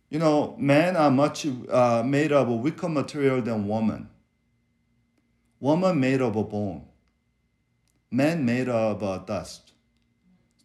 you 0.09 0.17
know, 0.17 0.55
men 0.57 0.95
are 0.95 1.11
much 1.11 1.45
uh, 1.69 2.01
made 2.03 2.31
of 2.31 2.49
a 2.49 2.55
weaker 2.55 2.89
material 2.89 3.41
than 3.41 3.67
woman. 3.67 4.09
Woman 5.59 5.99
made 5.99 6.21
of 6.21 6.35
a 6.35 6.43
bone. 6.43 6.85
Man 8.09 8.45
made 8.45 8.67
of 8.67 9.03
uh, 9.03 9.19
dust. 9.19 9.73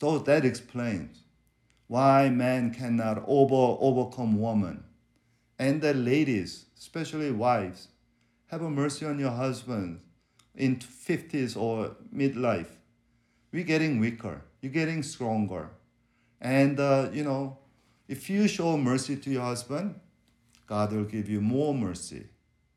So 0.01 0.19
that 0.21 0.45
explains 0.47 1.23
why 1.87 2.31
man 2.31 2.73
cannot 2.73 3.25
over, 3.27 3.77
overcome 3.81 4.41
woman. 4.41 4.85
And 5.59 5.83
the 5.83 5.93
ladies, 5.93 6.65
especially 6.79 7.31
wives, 7.31 7.89
have 8.47 8.63
a 8.63 8.71
mercy 8.71 9.05
on 9.05 9.19
your 9.19 9.31
husband 9.33 10.01
in 10.55 10.77
50s 10.77 11.57
or 11.57 11.97
midlife. 12.15 12.71
We're 13.53 13.65
getting 13.65 13.99
weaker. 13.99 14.43
You're 14.61 14.73
getting 14.73 15.03
stronger. 15.03 15.71
And, 16.41 16.79
uh, 16.79 17.11
you 17.13 17.25
know, 17.25 17.59
if 18.07 18.31
you 18.31 18.49
show 18.49 18.77
mercy 18.77 19.17
to 19.17 19.31
your 19.31 19.43
husband, 19.43 20.01
God 20.67 20.93
will 20.93 21.05
give 21.05 21.29
you 21.29 21.41
more 21.41 21.75
mercy. 21.75 22.27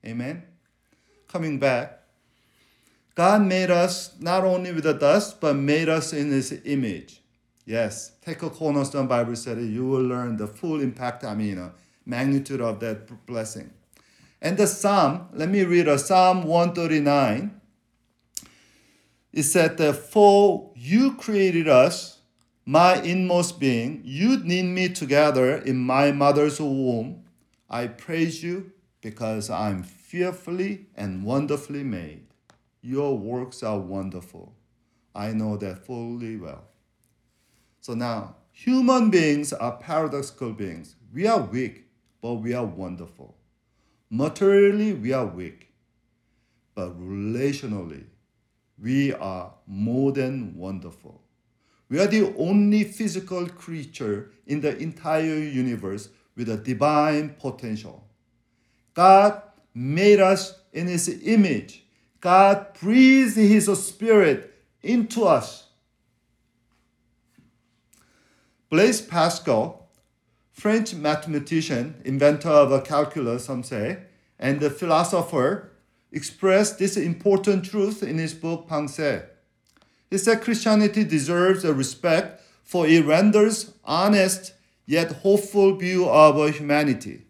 Amen? 0.06 0.44
Coming 1.28 1.60
back, 1.60 2.00
God 3.16 3.42
made 3.42 3.70
us 3.70 4.16
not 4.20 4.44
only 4.44 4.72
with 4.72 4.84
the 4.84 4.94
dust, 4.94 5.42
but 5.42 5.56
made 5.56 5.90
us 5.90 6.14
in 6.14 6.32
His 6.32 6.60
image. 6.66 7.22
Yes, 7.66 8.14
take 8.22 8.42
a 8.42 8.50
cornerstone 8.50 9.08
Bible 9.08 9.36
study. 9.36 9.68
You 9.68 9.86
will 9.86 10.02
learn 10.02 10.38
the 10.38 10.48
full 10.48 10.82
impact, 10.82 11.24
I 11.24 11.36
mean, 11.36 11.58
uh, 11.58 11.72
magnitude 12.06 12.62
of 12.62 12.80
that 12.80 13.26
blessing. 13.26 13.72
And 14.42 14.58
the 14.58 14.66
Psalm, 14.66 15.28
let 15.34 15.50
me 15.50 15.64
read 15.64 15.88
a 15.88 16.00
Psalm 16.00 16.44
139. 16.44 17.61
It 19.34 19.44
said 19.44 19.78
that, 19.78 19.96
For 19.96 20.72
you 20.76 21.14
created 21.16 21.68
us 21.68 22.20
my 22.66 23.02
inmost 23.02 23.60
being, 23.60 24.02
you 24.06 24.38
knit 24.38 24.66
me 24.66 24.90
together 24.90 25.58
in 25.58 25.78
my 25.78 26.12
mother's 26.12 26.60
womb. 26.60 27.24
I 27.70 27.88
praise 27.88 28.44
you 28.44 28.72
because 29.02 29.50
I'm 29.50 29.84
fearfully 29.84 30.88
and 30.96 31.24
wonderfully 31.24 31.84
made. 31.84 32.28
Your 32.82 33.18
works 33.18 33.64
are 33.64 33.80
wonderful. 33.80 34.54
I 35.16 35.34
know 35.34 35.58
that 35.58 35.86
fully 35.86 36.38
well. 36.38 36.66
So 37.80 37.94
now, 37.94 38.36
human 38.52 39.10
beings 39.10 39.54
are 39.54 39.78
paradoxical 39.78 40.54
beings. 40.54 40.96
We 41.14 41.28
are 41.28 41.42
weak, 41.42 41.88
but 42.22 42.36
we 42.36 42.54
are 42.54 42.66
wonderful. 42.66 43.36
Materially, 44.10 44.94
we 44.94 45.14
are 45.14 45.26
weak, 45.26 45.74
but 46.76 47.00
relationally, 47.00 48.06
we 48.82 49.14
are 49.14 49.54
more 49.68 50.12
than 50.12 50.56
wonderful. 50.56 51.22
We 51.90 52.00
are 52.00 52.08
the 52.08 52.34
only 52.38 52.84
physical 52.84 53.48
creature 53.48 54.32
in 54.48 54.62
the 54.62 54.78
entire 54.78 55.38
universe 55.38 56.10
with 56.36 56.50
a 56.50 56.58
divine 56.58 57.36
potential. 57.40 58.08
God 58.94 59.42
made 59.74 60.20
us 60.20 60.60
in 60.74 60.88
His 60.88 61.08
image. 61.24 61.84
God 62.20 62.68
breathed 62.80 63.36
His 63.36 63.66
Spirit 63.86 64.54
into 64.82 65.26
us. 65.26 65.68
Blaise 68.70 69.02
Pascal 69.02 69.82
French 70.62 70.94
mathematician, 70.94 72.00
inventor 72.06 72.50
of 72.50 72.72
a 72.72 72.82
calculus, 72.82 73.46
some 73.46 73.64
say, 73.64 73.98
and 74.38 74.60
the 74.60 74.70
philosopher 74.70 75.71
expressed 76.12 76.80
this 76.80 76.98
important 76.98 77.66
truth 77.66 78.04
in 78.04 78.18
his 78.18 78.34
book 78.34 78.68
Pensée. 78.68 79.26
He 80.10 80.18
said 80.18 80.42
Christianity 80.42 81.04
deserves 81.04 81.64
a 81.64 81.74
respect 81.74 82.42
for 82.64 82.88
it 82.88 83.06
renders 83.06 83.74
honest 83.84 84.54
yet 84.86 85.12
hopeful 85.12 85.76
view 85.76 86.08
of 86.08 86.56
humanity. 86.56 87.26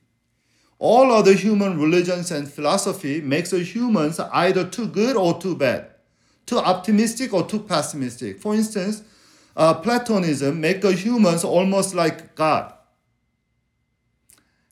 All 0.78 1.12
other 1.12 1.34
human 1.34 1.80
religions 1.80 2.32
and 2.32 2.52
philosophy 2.52 3.22
makes 3.22 3.52
humans 3.52 4.20
either 4.20 4.64
too 4.68 4.88
good 4.88 5.16
or 5.16 5.40
too 5.40 5.56
bad, 5.56 5.88
too 6.46 6.58
optimistic 6.58 7.34
or 7.34 7.46
too 7.46 7.60
pessimistic. 7.60 8.40
For 8.40 8.56
instance, 8.56 9.04
uh, 9.56 9.76
Platonism 9.76 10.60
makes 10.60 10.88
humans 11.04 11.44
almost 11.44 11.94
like 11.94 12.36
God. 12.36 12.74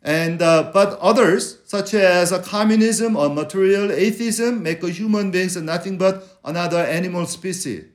And 0.02 0.42
uh, 0.42 0.72
but 0.74 0.98
others, 1.00 1.60
such 1.66 1.94
as 1.94 2.32
uh, 2.32 2.42
communism 2.42 3.18
or 3.18 3.30
material 3.30 3.92
atheism, 3.92 4.64
make 4.64 4.84
human 4.84 5.30
beings 5.30 5.58
nothing 5.58 5.98
but 5.98 6.40
another 6.44 6.78
animal 6.78 7.26
species. 7.26 7.86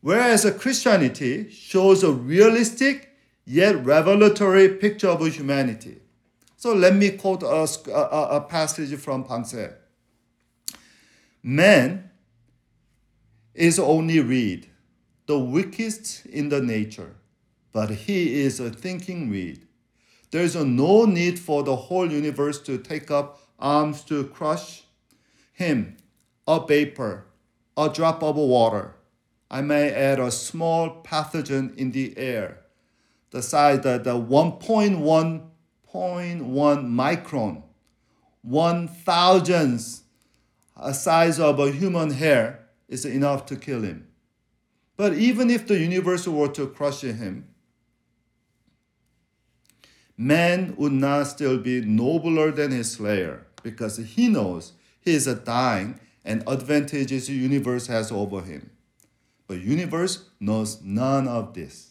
Whereas 0.00 0.44
a 0.44 0.52
Christianity 0.52 1.50
shows 1.50 2.02
a 2.02 2.12
realistic 2.12 3.10
yet 3.44 3.84
revelatory 3.84 4.68
picture 4.68 5.08
of 5.08 5.26
humanity. 5.26 5.98
So 6.56 6.72
let 6.72 6.94
me 6.94 7.10
quote 7.10 7.42
a, 7.42 7.66
a, 7.90 8.36
a 8.36 8.40
passage 8.40 8.96
from 9.00 9.24
Pensée. 9.24 9.74
Man 11.42 12.10
is 13.52 13.80
only 13.80 14.20
reed, 14.20 14.70
the 15.26 15.38
weakest 15.38 16.24
in 16.26 16.50
the 16.50 16.60
nature, 16.60 17.16
but 17.72 17.90
he 17.90 18.40
is 18.40 18.60
a 18.60 18.70
thinking 18.70 19.28
reed. 19.28 19.66
There 20.32 20.42
is 20.42 20.56
no 20.56 21.04
need 21.04 21.38
for 21.38 21.62
the 21.62 21.76
whole 21.76 22.10
universe 22.10 22.58
to 22.62 22.78
take 22.78 23.10
up 23.10 23.38
arms 23.58 24.02
to 24.04 24.24
crush 24.24 24.82
him, 25.52 25.96
a 26.48 26.58
vapor, 26.66 27.26
a 27.76 27.88
drop 27.88 28.22
of 28.22 28.36
water. 28.36 28.96
I 29.50 29.60
may 29.60 29.90
add 29.90 30.18
a 30.18 30.30
small 30.30 31.02
pathogen 31.02 31.76
in 31.76 31.92
the 31.92 32.16
air 32.18 32.62
the 33.32 33.42
size, 33.42 33.78
of 33.78 34.04
the 34.04 34.14
1.1 34.14 35.42
micron, 35.92 37.62
one 38.42 38.88
thousandth 38.88 40.02
a 40.76 40.94
size 40.94 41.38
of 41.40 41.58
a 41.58 41.70
human 41.70 42.10
hair 42.10 42.68
is 42.88 43.04
enough 43.04 43.46
to 43.46 43.56
kill 43.56 43.82
him. 43.82 44.06
But 44.96 45.14
even 45.14 45.50
if 45.50 45.66
the 45.66 45.78
universe 45.78 46.26
were 46.28 46.48
to 46.48 46.66
crush 46.68 47.00
him, 47.02 47.48
man 50.26 50.74
would 50.76 50.92
not 50.92 51.26
still 51.26 51.58
be 51.58 51.80
nobler 51.80 52.50
than 52.50 52.70
his 52.70 52.92
slayer 52.92 53.46
because 53.62 53.96
he 53.96 54.28
knows 54.28 54.72
he 55.00 55.14
is 55.14 55.26
a 55.26 55.34
dying 55.34 55.98
and 56.24 56.44
advantages 56.46 57.26
the 57.26 57.34
universe 57.34 57.86
has 57.88 58.12
over 58.12 58.42
him. 58.42 58.70
But 59.46 59.60
universe 59.60 60.28
knows 60.38 60.80
none 60.82 61.26
of 61.26 61.54
this. 61.54 61.90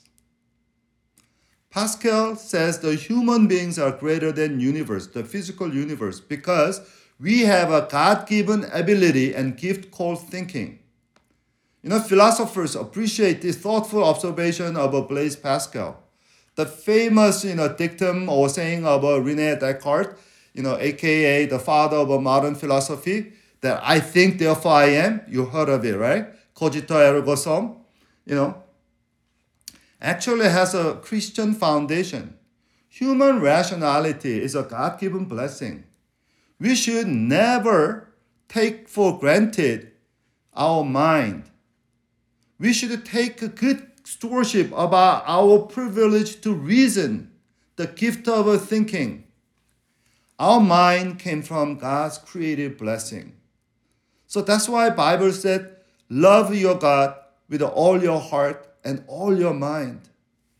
Pascal 1.69 2.35
says 2.35 2.79
the 2.79 2.95
human 2.95 3.47
beings 3.47 3.79
are 3.79 3.91
greater 3.91 4.31
than 4.31 4.59
universe, 4.59 5.07
the 5.07 5.23
physical 5.23 5.73
universe, 5.73 6.19
because 6.19 6.81
we 7.19 7.41
have 7.41 7.71
a 7.71 7.87
God-given 7.89 8.65
ability 8.73 9.33
and 9.33 9.55
gift 9.55 9.91
called 9.91 10.27
thinking. 10.27 10.79
You 11.81 11.91
know, 11.91 11.99
philosophers 11.99 12.75
appreciate 12.75 13.41
this 13.41 13.57
thoughtful 13.57 14.03
observation 14.03 14.75
of 14.75 15.07
Blaise 15.07 15.35
Pascal. 15.35 16.03
The 16.55 16.65
famous, 16.65 17.45
you 17.45 17.55
know, 17.55 17.73
dictum 17.73 18.29
or 18.29 18.49
saying 18.49 18.85
of 18.85 19.05
uh, 19.05 19.21
Rene 19.21 19.55
Descartes, 19.55 20.17
you 20.53 20.63
know, 20.63 20.77
aka 20.77 21.45
the 21.45 21.59
father 21.59 21.97
of 21.97 22.21
modern 22.21 22.55
philosophy, 22.55 23.33
that 23.61 23.81
I 23.83 23.99
think, 23.99 24.39
therefore 24.39 24.73
I 24.73 24.85
am. 24.85 25.21
You 25.27 25.45
heard 25.45 25.69
of 25.69 25.85
it, 25.85 25.95
right? 25.97 26.27
Cogito 26.53 26.95
ergo 26.95 27.35
sum. 27.35 27.77
You 28.25 28.35
know, 28.35 28.63
actually 30.01 30.49
has 30.49 30.73
a 30.73 30.95
Christian 30.95 31.53
foundation. 31.53 32.37
Human 32.89 33.39
rationality 33.39 34.41
is 34.41 34.55
a 34.55 34.63
God 34.63 34.99
given 34.99 35.25
blessing. 35.25 35.85
We 36.59 36.75
should 36.75 37.07
never 37.07 38.13
take 38.49 38.89
for 38.89 39.17
granted 39.17 39.91
our 40.53 40.83
mind. 40.83 41.45
We 42.59 42.73
should 42.73 43.05
take 43.05 43.55
good 43.55 43.90
stewardship 44.13 44.71
about 44.75 45.23
our 45.25 45.59
privilege 45.59 46.41
to 46.41 46.53
reason, 46.53 47.31
the 47.77 47.87
gift 47.87 48.27
of 48.27 48.45
thinking. 48.67 49.23
Our 50.37 50.59
mind 50.59 51.19
came 51.19 51.41
from 51.41 51.77
God's 51.77 52.17
creative 52.17 52.77
blessing. 52.77 53.33
So 54.27 54.41
that's 54.41 54.67
why 54.67 54.89
Bible 54.89 55.31
said, 55.31 55.77
love 56.09 56.53
your 56.53 56.75
God 56.75 57.15
with 57.47 57.61
all 57.61 58.01
your 58.01 58.19
heart, 58.19 58.67
and 58.83 59.03
all 59.07 59.37
your 59.37 59.53
mind. 59.53 60.09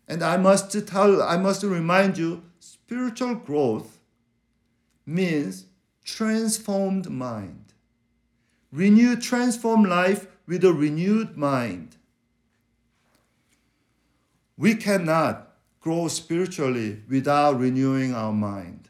And 0.07 0.21
I 0.21 0.37
must 0.37 0.71
tell, 0.87 1.23
I 1.23 1.37
must 1.37 1.63
remind 1.63 2.17
you, 2.17 2.43
spiritual 2.59 3.35
growth 3.35 3.99
means 5.05 5.65
transformed 6.03 7.09
mind. 7.09 7.73
Renew, 8.71 9.15
transform 9.15 9.83
life 9.83 10.27
with 10.45 10.63
a 10.63 10.73
renewed 10.73 11.37
mind. 11.37 11.95
We 14.61 14.75
cannot 14.75 15.55
grow 15.79 16.07
spiritually 16.07 17.01
without 17.09 17.59
renewing 17.59 18.13
our 18.13 18.31
mind. 18.31 18.89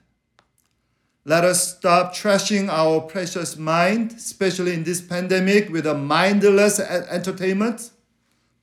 Let 1.23 1.45
us 1.45 1.77
stop 1.77 2.13
trashing 2.13 2.67
our 2.67 2.99
precious 2.99 3.55
mind, 3.55 4.11
especially 4.17 4.73
in 4.73 4.83
this 4.83 4.99
pandemic, 4.99 5.69
with 5.69 5.87
a 5.87 5.93
mindless 5.93 6.77
entertainment 6.81 7.91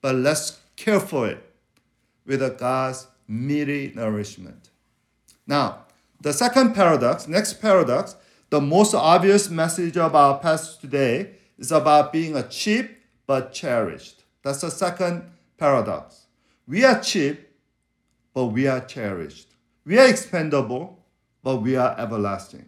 but 0.01 0.17
let's 0.17 0.59
care 0.77 1.01
for 1.01 1.29
it 1.29 1.43
with 2.27 2.43
a 2.43 2.51
God's 2.51 3.07
meaty 3.27 3.93
nourishment. 3.95 4.71
Now, 5.47 5.87
the 6.21 6.33
second 6.33 6.75
paradox, 6.75 7.27
next 7.27 7.55
paradox, 7.55 8.17
the 8.51 8.61
most 8.61 8.95
obvious 8.95 9.49
message 9.49 9.97
of 9.97 10.15
our 10.15 10.39
passage 10.39 10.79
today 10.79 11.31
is 11.59 11.73
about 11.73 12.13
being 12.13 12.37
a 12.37 12.43
cheap 12.43 12.99
but 13.27 13.53
cherished. 13.53 14.25
That's 14.43 14.61
the 14.61 14.71
second 14.71 15.25
paradox. 15.57 16.18
We 16.69 16.85
are 16.85 17.01
cheap, 17.01 17.49
but 18.35 18.49
we 18.49 18.67
are 18.67 18.85
cherished. 18.85 19.55
We 19.87 19.99
are 19.99 20.07
expendable, 20.07 21.03
but 21.43 21.63
we 21.63 21.77
are 21.77 21.99
everlasting. 21.99 22.67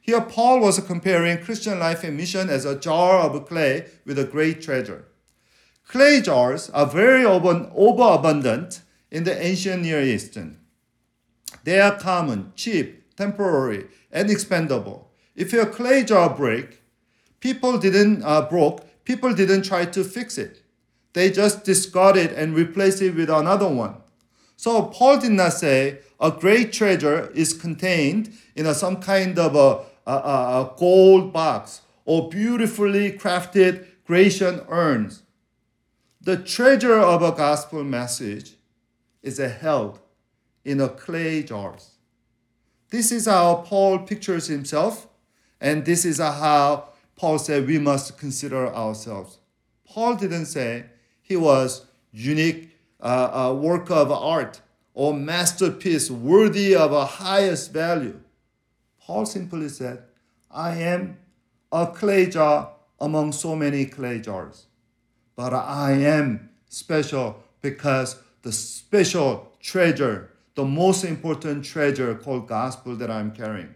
Here, 0.00 0.20
Paul 0.20 0.60
was 0.60 0.78
comparing 0.78 1.42
Christian 1.42 1.80
life 1.80 2.04
and 2.04 2.16
mission 2.16 2.48
as 2.48 2.64
a 2.64 2.78
jar 2.78 3.18
of 3.18 3.48
clay 3.48 3.86
with 4.06 4.16
a 4.16 4.24
great 4.24 4.62
treasure. 4.62 5.06
Clay 5.88 6.20
jars 6.20 6.70
are 6.70 6.86
very 6.86 7.24
overabundant 7.24 8.82
in 9.10 9.24
the 9.24 9.44
ancient 9.44 9.82
Near 9.82 10.02
Eastern. 10.02 10.60
They 11.64 11.80
are 11.80 11.98
common, 11.98 12.52
cheap, 12.54 13.16
temporary, 13.16 13.88
and 14.12 14.30
expendable. 14.30 15.10
If 15.34 15.52
your 15.52 15.66
clay 15.66 16.04
jar 16.04 16.30
break, 16.30 16.80
people 17.40 17.76
didn't 17.78 18.22
uh, 18.22 18.42
broke, 18.42 19.04
people 19.04 19.34
didn't 19.34 19.62
try 19.62 19.84
to 19.86 20.04
fix 20.04 20.38
it. 20.38 20.61
They 21.12 21.30
just 21.30 21.64
discard 21.64 22.16
it 22.16 22.32
and 22.32 22.54
replace 22.54 23.00
it 23.00 23.14
with 23.14 23.30
another 23.30 23.68
one. 23.68 23.96
So 24.56 24.82
Paul 24.84 25.18
did 25.18 25.32
not 25.32 25.52
say 25.54 25.98
a 26.20 26.30
great 26.30 26.72
treasure 26.72 27.30
is 27.34 27.52
contained 27.52 28.32
in 28.54 28.66
a, 28.66 28.74
some 28.74 28.96
kind 28.96 29.38
of 29.38 29.54
a, 29.56 30.10
a, 30.10 30.14
a 30.14 30.72
gold 30.76 31.32
box 31.32 31.82
or 32.04 32.28
beautifully 32.28 33.12
crafted 33.12 33.86
Grecian 34.06 34.60
urns. 34.68 35.22
The 36.20 36.36
treasure 36.36 36.98
of 36.98 37.22
a 37.22 37.32
gospel 37.32 37.82
message 37.82 38.52
is 39.22 39.38
held 39.38 39.98
in 40.64 40.80
a 40.80 40.88
clay 40.88 41.42
jars. 41.42 41.96
This 42.90 43.10
is 43.10 43.26
how 43.26 43.64
Paul 43.66 44.00
pictures 44.00 44.46
himself, 44.46 45.08
and 45.60 45.84
this 45.84 46.04
is 46.04 46.18
how 46.18 46.90
Paul 47.16 47.38
said 47.38 47.66
we 47.66 47.78
must 47.78 48.18
consider 48.18 48.68
ourselves. 48.68 49.38
Paul 49.84 50.14
didn't 50.14 50.46
say 50.46 50.84
he 51.32 51.36
was 51.36 51.86
unique 52.12 52.60
uh, 53.00 53.30
uh, 53.32 53.54
work 53.54 53.90
of 53.90 54.12
art 54.12 54.60
or 54.94 55.14
masterpiece 55.14 56.10
worthy 56.10 56.74
of 56.76 56.92
a 56.92 57.06
highest 57.06 57.72
value. 57.72 58.18
Paul 59.00 59.24
simply 59.26 59.68
said, 59.68 60.04
I 60.50 60.70
am 60.76 61.16
a 61.70 61.86
clay 61.86 62.26
jar 62.26 62.72
among 63.00 63.32
so 63.32 63.56
many 63.56 63.86
clay 63.86 64.20
jars 64.20 64.66
but 65.36 65.54
I 65.54 65.92
am 65.92 66.50
special 66.68 67.42
because 67.60 68.16
the 68.42 68.52
special 68.52 69.52
treasure, 69.60 70.30
the 70.54 70.64
most 70.64 71.04
important 71.04 71.64
treasure 71.64 72.14
called 72.14 72.46
gospel 72.48 72.96
that 72.96 73.10
I'm 73.10 73.32
carrying. 73.32 73.74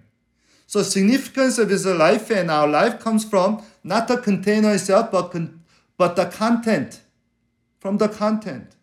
So 0.66 0.82
significance 0.82 1.58
of 1.58 1.70
his 1.70 1.86
life 1.86 2.30
and 2.30 2.50
our 2.50 2.68
life 2.68 3.00
comes 3.00 3.24
from 3.24 3.62
not 3.84 4.08
the 4.08 4.18
container 4.18 4.74
itself, 4.74 5.10
but, 5.12 5.30
con- 5.30 5.62
but 5.96 6.16
the 6.16 6.26
content, 6.26 7.00
from 7.86 7.98
the 7.98 8.08
content. 8.08 8.74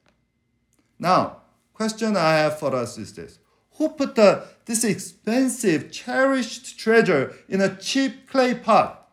Now, 0.97 1.41
Question 1.73 2.15
I 2.15 2.35
have 2.35 2.57
for 2.57 2.73
us 2.73 2.97
is 2.97 3.13
this 3.13 3.37
Who 3.77 3.89
put 3.89 4.15
the, 4.15 4.45
this 4.63 4.85
expensive, 4.85 5.91
cherished 5.91 6.79
treasure 6.79 7.33
in 7.49 7.59
a 7.59 7.75
cheap 7.75 8.29
clay 8.29 8.53
pot? 8.53 9.09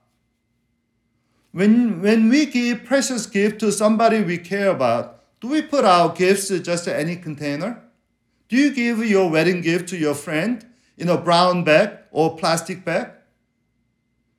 When, 1.51 2.01
when 2.01 2.29
we 2.29 2.47
give 2.47 2.85
precious 2.85 3.27
gift 3.27 3.59
to 3.61 3.73
somebody 3.73 4.23
we 4.23 4.39
care 4.39 4.69
about, 4.69 5.25
do 5.41 5.49
we 5.49 5.61
put 5.61 5.85
our 5.85 6.15
gifts 6.15 6.51
just 6.61 6.87
any 6.87 7.17
container? 7.17 7.83
Do 8.49 8.57
you 8.57 8.73
give 8.73 9.05
your 9.05 9.29
wedding 9.29 9.61
gift 9.61 9.89
to 9.89 9.97
your 9.97 10.15
friend 10.15 10.65
in 10.99 11.09
a 11.09 11.19
brown 11.19 11.65
bag 11.65 11.99
or 12.13 12.37
plastic 12.37 12.85
bag? 12.85 13.11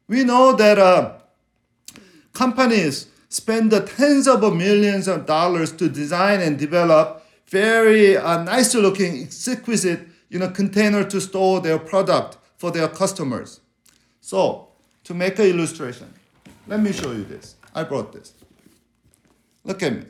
We 0.08 0.24
know 0.24 0.56
that 0.56 0.80
uh, 0.80 1.18
companies 2.32 3.08
spend 3.32 3.72
the 3.72 3.80
tens 3.80 4.28
of 4.28 4.42
millions 4.54 5.08
of 5.08 5.26
dollars 5.26 5.72
to 5.72 5.88
design 5.88 6.42
and 6.42 6.60
develop 6.60 7.26
very 7.48 8.18
uh, 8.18 8.44
nice 8.44 8.76
looking, 8.76 9.24
exquisite 9.24 10.08
you 10.30 10.38
know, 10.38 10.50
container 10.50 11.04
to 11.06 11.20
store 11.22 11.62
their 11.62 11.80
product 11.80 12.38
for 12.58 12.72
their 12.72 12.88
customers. 12.88 13.62
So, 14.20 14.68
to 15.06 15.14
make 15.14 15.40
an 15.40 15.46
illustration, 15.46 16.14
let 16.68 16.82
me 16.82 16.92
show 16.92 17.12
you 17.12 17.24
this. 17.24 17.56
I 17.74 17.84
brought 17.84 18.12
this. 18.12 18.34
Look 19.64 19.82
at 19.82 19.94
me. 19.94 20.04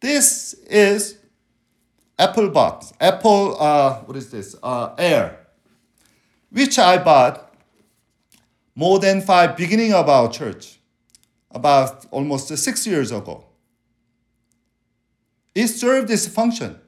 This 0.00 0.54
is 0.68 1.18
Apple 2.18 2.50
box. 2.50 2.92
Apple, 3.00 3.56
uh, 3.60 4.00
what 4.00 4.16
is 4.16 4.30
this? 4.30 4.56
Uh, 4.62 4.94
Air, 4.98 5.46
which 6.50 6.78
I 6.78 6.98
bought 6.98 7.54
more 8.74 8.98
than 8.98 9.20
five 9.20 9.56
beginning 9.56 9.92
of 9.92 10.08
our 10.08 10.28
church, 10.30 10.77
about 11.50 12.06
almost 12.10 12.56
six 12.56 12.86
years 12.86 13.12
ago. 13.12 13.44
It 15.54 15.68
served 15.68 16.08
this 16.08 16.28
function. 16.28 16.78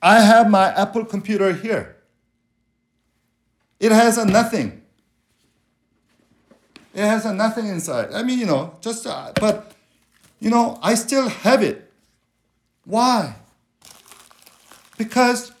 I 0.00 0.20
have 0.20 0.48
my 0.50 0.68
Apple 0.72 1.04
computer 1.04 1.52
here. 1.52 1.96
It 3.80 3.92
has 3.92 4.18
a 4.18 4.24
nothing. 4.24 4.82
It 6.94 7.02
has 7.02 7.26
a 7.26 7.34
nothing 7.34 7.66
inside. 7.66 8.12
I 8.12 8.22
mean, 8.22 8.38
you 8.38 8.46
know, 8.46 8.74
just, 8.80 9.06
uh, 9.06 9.32
but, 9.34 9.72
you 10.40 10.50
know, 10.50 10.78
I 10.82 10.94
still 10.94 11.28
have 11.28 11.62
it. 11.62 11.90
Why? 12.84 13.34
Because 14.96 15.52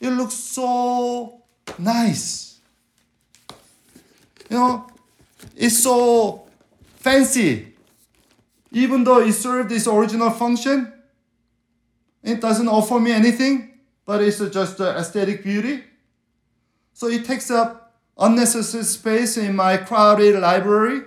it 0.00 0.10
looks 0.10 0.34
so 0.34 1.42
nice. 1.78 2.60
You 4.48 4.56
know, 4.56 4.86
it's 5.56 5.82
so 5.82 6.48
fancy. 6.96 7.74
Even 8.70 9.04
though 9.04 9.20
it 9.20 9.32
served 9.32 9.72
its 9.72 9.86
original 9.86 10.30
function, 10.30 10.92
it 12.22 12.40
doesn't 12.40 12.68
offer 12.68 13.00
me 13.00 13.12
anything, 13.12 13.78
but 14.04 14.22
it's 14.22 14.38
just 14.50 14.80
aesthetic 14.80 15.42
beauty. 15.42 15.84
So 16.92 17.06
it 17.08 17.24
takes 17.24 17.50
up 17.50 17.94
unnecessary 18.18 18.84
space 18.84 19.36
in 19.36 19.54
my 19.54 19.76
crowded 19.76 20.38
library. 20.40 21.02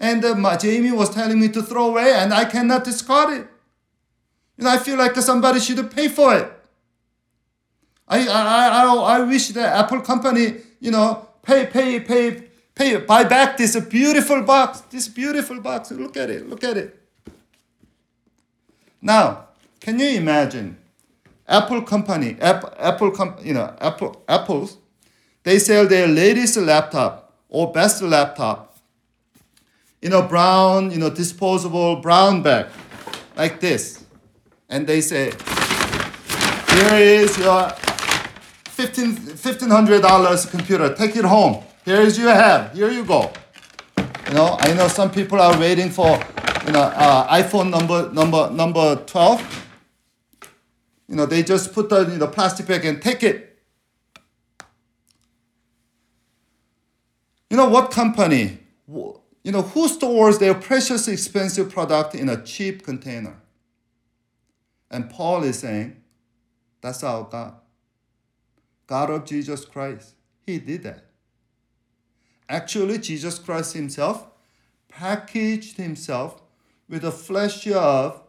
And 0.00 0.24
uh, 0.24 0.34
my, 0.34 0.56
Jamie 0.56 0.92
was 0.92 1.10
telling 1.10 1.38
me 1.38 1.48
to 1.50 1.62
throw 1.62 1.90
away, 1.90 2.12
and 2.14 2.32
I 2.34 2.44
cannot 2.46 2.84
discard 2.84 3.32
it. 3.34 3.46
And 4.58 4.68
I 4.68 4.78
feel 4.78 4.96
like 4.96 5.14
somebody 5.16 5.60
should 5.60 5.90
pay 5.90 6.08
for 6.08 6.34
it. 6.34 6.50
I, 8.08 8.26
I, 8.26 8.68
I, 8.68 9.18
I 9.18 9.20
wish 9.20 9.48
the 9.48 9.62
Apple 9.62 10.00
company, 10.00 10.56
you 10.80 10.90
know, 10.90 11.28
pay, 11.42 11.66
pay, 11.66 12.00
pay, 12.00 12.48
pay, 12.74 12.96
buy 12.96 13.24
back 13.24 13.56
this 13.56 13.78
beautiful 13.80 14.42
box. 14.42 14.80
This 14.90 15.08
beautiful 15.08 15.60
box. 15.60 15.90
Look 15.90 16.16
at 16.16 16.30
it. 16.30 16.48
Look 16.48 16.64
at 16.64 16.76
it. 16.76 17.00
Now, 19.00 19.46
can 19.80 19.98
you 19.98 20.08
imagine? 20.08 20.78
Apple 21.46 21.82
company, 21.82 22.38
Apple, 22.40 22.72
Apple, 22.78 23.36
you 23.42 23.52
know, 23.52 23.74
Apple, 23.78 24.22
Apple's 24.26 24.78
they 25.44 25.58
sell 25.58 25.86
their 25.86 26.08
latest 26.08 26.56
laptop 26.56 27.34
or 27.50 27.70
best 27.70 28.02
laptop 28.02 28.78
in 30.00 30.12
a 30.14 30.22
brown, 30.22 30.90
you 30.90 30.98
know, 30.98 31.10
disposable 31.10 31.96
brown 31.96 32.42
bag 32.42 32.66
like 33.36 33.60
this. 33.60 34.04
And 34.70 34.86
they 34.86 35.02
say, 35.02 35.32
here 36.70 36.94
is 36.94 37.36
your 37.38 37.68
$1,500 38.74 39.34
$1,500 39.36 40.50
computer. 40.50 40.94
Take 40.94 41.16
it 41.16 41.24
home. 41.26 41.62
Here 41.84 42.00
is 42.00 42.16
you 42.16 42.28
have. 42.28 42.72
Here 42.72 42.90
you 42.90 43.04
go. 43.04 43.30
You 44.28 44.34
know, 44.34 44.56
I 44.58 44.72
know 44.72 44.88
some 44.88 45.10
people 45.10 45.38
are 45.38 45.58
waiting 45.58 45.90
for, 45.90 46.18
you 46.64 46.72
know, 46.72 46.80
uh, 46.80 47.42
iPhone 47.42 47.68
number 47.68 48.10
number 48.10 48.50
number 48.50 48.96
12. 49.04 49.68
You 51.08 51.16
know, 51.16 51.26
they 51.26 51.42
just 51.42 51.74
put 51.74 51.90
the 51.90 52.04
you 52.10 52.16
know, 52.16 52.26
plastic 52.26 52.66
bag 52.66 52.86
and 52.86 53.02
take 53.02 53.22
it. 53.22 53.58
You 57.50 57.58
know 57.58 57.68
what 57.68 57.90
company, 57.90 58.58
you 58.88 59.52
know, 59.52 59.62
who 59.62 59.86
stores 59.86 60.38
their 60.38 60.54
precious 60.54 61.06
expensive 61.06 61.70
product 61.70 62.14
in 62.14 62.30
a 62.30 62.42
cheap 62.42 62.82
container? 62.82 63.36
And 64.90 65.10
Paul 65.10 65.44
is 65.44 65.58
saying, 65.58 66.02
that's 66.80 67.04
our 67.04 67.24
God. 67.24 67.54
God 68.86 69.10
of 69.10 69.26
Jesus 69.26 69.66
Christ. 69.66 70.14
He 70.46 70.58
did 70.58 70.82
that. 70.84 71.04
Actually, 72.48 72.98
Jesus 72.98 73.38
Christ 73.38 73.74
himself 73.74 74.26
packaged 74.88 75.76
himself 75.76 76.40
with 76.88 77.02
the 77.02 77.10
flesh 77.10 77.66
of 77.68 78.22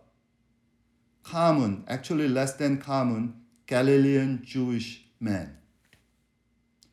common, 1.24 1.84
actually 1.88 2.28
less 2.28 2.54
than 2.54 2.78
common, 2.78 3.36
Galilean 3.68 4.42
Jewish 4.44 5.04
man. 5.20 5.58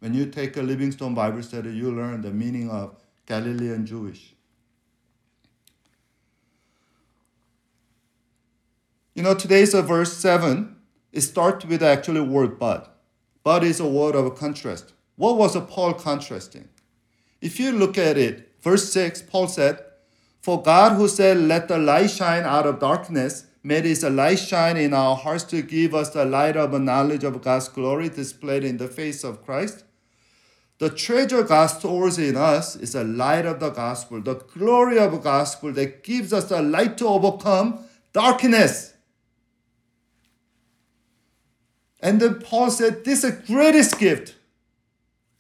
When 0.01 0.15
you 0.15 0.27
take 0.27 0.57
a 0.57 0.63
Livingstone 0.63 1.15
Bible 1.15 1.43
study, 1.43 1.71
you 1.71 1.91
learn 1.93 2.23
the 2.23 2.31
meaning 2.31 2.69
of 2.69 2.97
Galilean 3.27 3.87
Jewish. 3.87 4.35
You 9.15 9.23
know, 9.23 9.35
today's 9.35 9.75
a 9.75 9.83
verse 9.83 10.13
7. 10.17 10.75
It 11.13 11.21
starts 11.21 11.65
with 11.67 11.81
the 11.81 11.87
actually 11.87 12.23
word 12.23 12.59
but. 12.59 12.99
But 13.45 13.63
is 13.63 13.79
a 13.79 13.87
word 13.87 14.17
of 14.17 14.35
contrast. 14.37 14.93
What 15.17 15.37
was 15.37 15.57
Paul 15.67 15.95
contrasting? 15.95 16.69
If 17.43 17.59
you 17.59 17.73
look 17.73 17.99
at 17.99 18.17
it, 18.17 18.53
verse 18.63 18.93
6, 18.93 19.23
Paul 19.23 19.49
said, 19.49 19.85
For 20.41 20.63
God 20.63 20.93
who 20.93 21.09
said, 21.09 21.37
Let 21.37 21.67
the 21.67 21.77
light 21.77 22.11
shine 22.11 22.45
out 22.45 22.67
of 22.67 22.79
darkness, 22.79 23.47
made 23.65 23.85
his 23.85 24.05
light 24.05 24.39
shine 24.39 24.77
in 24.77 24.95
our 24.95 25.17
hearts 25.17 25.43
to 25.45 25.61
give 25.61 25.93
us 25.93 26.11
the 26.11 26.25
light 26.25 26.57
of 26.57 26.73
a 26.73 26.79
knowledge 26.79 27.25
of 27.25 27.43
God's 27.43 27.69
glory 27.69 28.09
displayed 28.09 28.63
in 28.63 28.77
the 28.77 28.87
face 28.87 29.25
of 29.25 29.45
Christ. 29.45 29.85
The 30.79 30.89
treasure 30.89 31.43
God 31.43 31.67
stores 31.67 32.17
in 32.17 32.37
us 32.37 32.77
is 32.77 32.93
the 32.93 33.05
light 33.05 33.45
of 33.45 33.59
the 33.59 33.71
gospel, 33.71 34.21
the 34.21 34.35
glory 34.35 34.99
of 34.99 35.11
the 35.11 35.19
gospel 35.19 35.73
that 35.73 36.05
gives 36.05 36.33
us 36.33 36.45
the 36.45 36.63
light 36.63 36.97
to 36.99 37.09
overcome 37.09 37.85
darkness. 38.13 38.95
And 42.01 42.21
then 42.21 42.41
Paul 42.41 42.71
said, 42.71 43.05
This 43.05 43.25
is 43.25 43.35
the 43.35 43.43
greatest 43.47 43.99
gift 43.99 44.37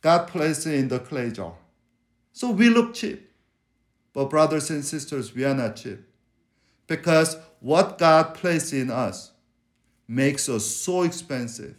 God 0.00 0.26
placed 0.26 0.66
in 0.66 0.88
the 0.88 0.98
clay 0.98 1.30
jar. 1.30 1.54
So 2.32 2.50
we 2.50 2.68
look 2.68 2.94
cheap. 2.94 3.30
But, 4.12 4.30
brothers 4.30 4.70
and 4.70 4.84
sisters, 4.84 5.34
we 5.34 5.44
are 5.44 5.54
not 5.54 5.76
cheap. 5.76 6.00
Because 6.86 7.36
what 7.60 7.98
God 7.98 8.34
placed 8.34 8.72
in 8.72 8.90
us 8.90 9.32
makes 10.06 10.48
us 10.48 10.66
so 10.66 11.02
expensive. 11.02 11.76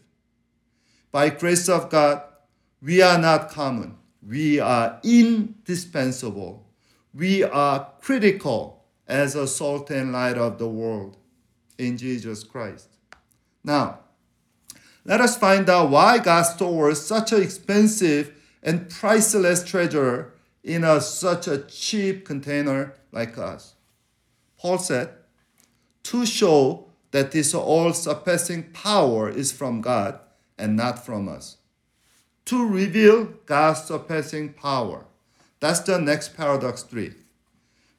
By 1.12 1.30
grace 1.30 1.70
of 1.70 1.90
God, 1.90 2.24
we 2.82 3.02
are 3.02 3.20
not 3.20 3.50
common. 3.50 3.98
We 4.26 4.60
are 4.60 5.00
indispensable. 5.04 6.66
We 7.14 7.44
are 7.44 7.92
critical 8.02 8.86
as 9.08 9.36
a 9.36 9.48
salt 9.48 9.92
and 9.92 10.12
light 10.12 10.38
of 10.38 10.58
the 10.58 10.68
world 10.68 11.18
in 11.78 11.98
Jesus 11.98 12.44
Christ. 12.44 12.90
Now, 13.64 14.00
let 15.06 15.22
us 15.22 15.38
find 15.38 15.70
out 15.70 15.90
why 15.90 16.18
God 16.18 16.44
stores 16.44 17.06
such 17.06 17.32
an 17.32 17.42
expensive 17.42 18.34
and 18.64 18.90
priceless 18.90 19.64
treasure 19.64 20.33
in 20.64 20.84
a, 20.84 21.02
such 21.02 21.48
a 21.48 21.60
cheap 21.60 22.26
container 22.26 22.94
like 23.12 23.38
us. 23.38 23.76
Paul 24.58 24.78
said, 24.78 25.10
to 26.04 26.26
show 26.26 26.90
that 27.12 27.32
this 27.32 27.54
all 27.54 27.94
surpassing 27.94 28.72
power 28.72 29.30
is 29.30 29.52
from 29.52 29.82
God 29.82 30.20
and 30.58 30.76
not 30.76 31.06
from 31.06 31.28
us 31.28 31.58
to 32.46 32.68
reveal 32.68 33.26
God's 33.46 33.84
surpassing 33.84 34.54
power. 34.54 35.06
That's 35.60 35.80
the 35.82 36.00
next 36.00 36.36
paradox 36.36 36.84
3. 36.84 37.14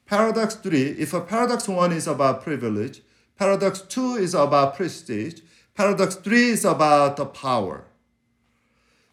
Paradox 0.05 0.55
3, 0.55 0.81
if 0.99 1.13
a 1.13 1.21
paradox 1.21 1.67
1 1.67 1.91
is 1.91 2.07
about 2.07 2.43
privilege, 2.43 3.01
paradox 3.37 3.81
2 3.81 4.15
is 4.15 4.35
about 4.35 4.75
prestige, 4.75 5.41
paradox 5.73 6.15
3 6.15 6.49
is 6.49 6.63
about 6.63 7.17
the 7.17 7.25
power. 7.25 7.85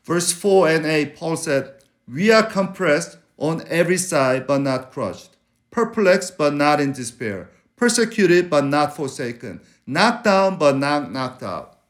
Verse 0.05 0.33
4 0.33 0.69
and 0.69 0.87
8, 0.87 1.17
Paul 1.17 1.37
said, 1.37 1.73
We 2.07 2.31
are 2.31 2.43
compressed 2.43 3.17
on 3.43 3.61
every 3.67 3.97
side 3.99 4.47
but 4.47 4.61
not 4.61 4.93
crushed, 4.93 5.37
perplexed 5.73 6.39
but 6.39 6.55
not 6.55 6.81
in 6.81 6.93
despair, 6.93 7.51
persecuted 7.75 8.49
but 8.49 8.65
not 8.65 8.95
forsaken, 8.95 9.61
knocked 9.85 10.23
down 10.23 10.57
but 10.57 10.77
not 10.77 11.11
knocked 11.11 11.43
out. 11.43 11.81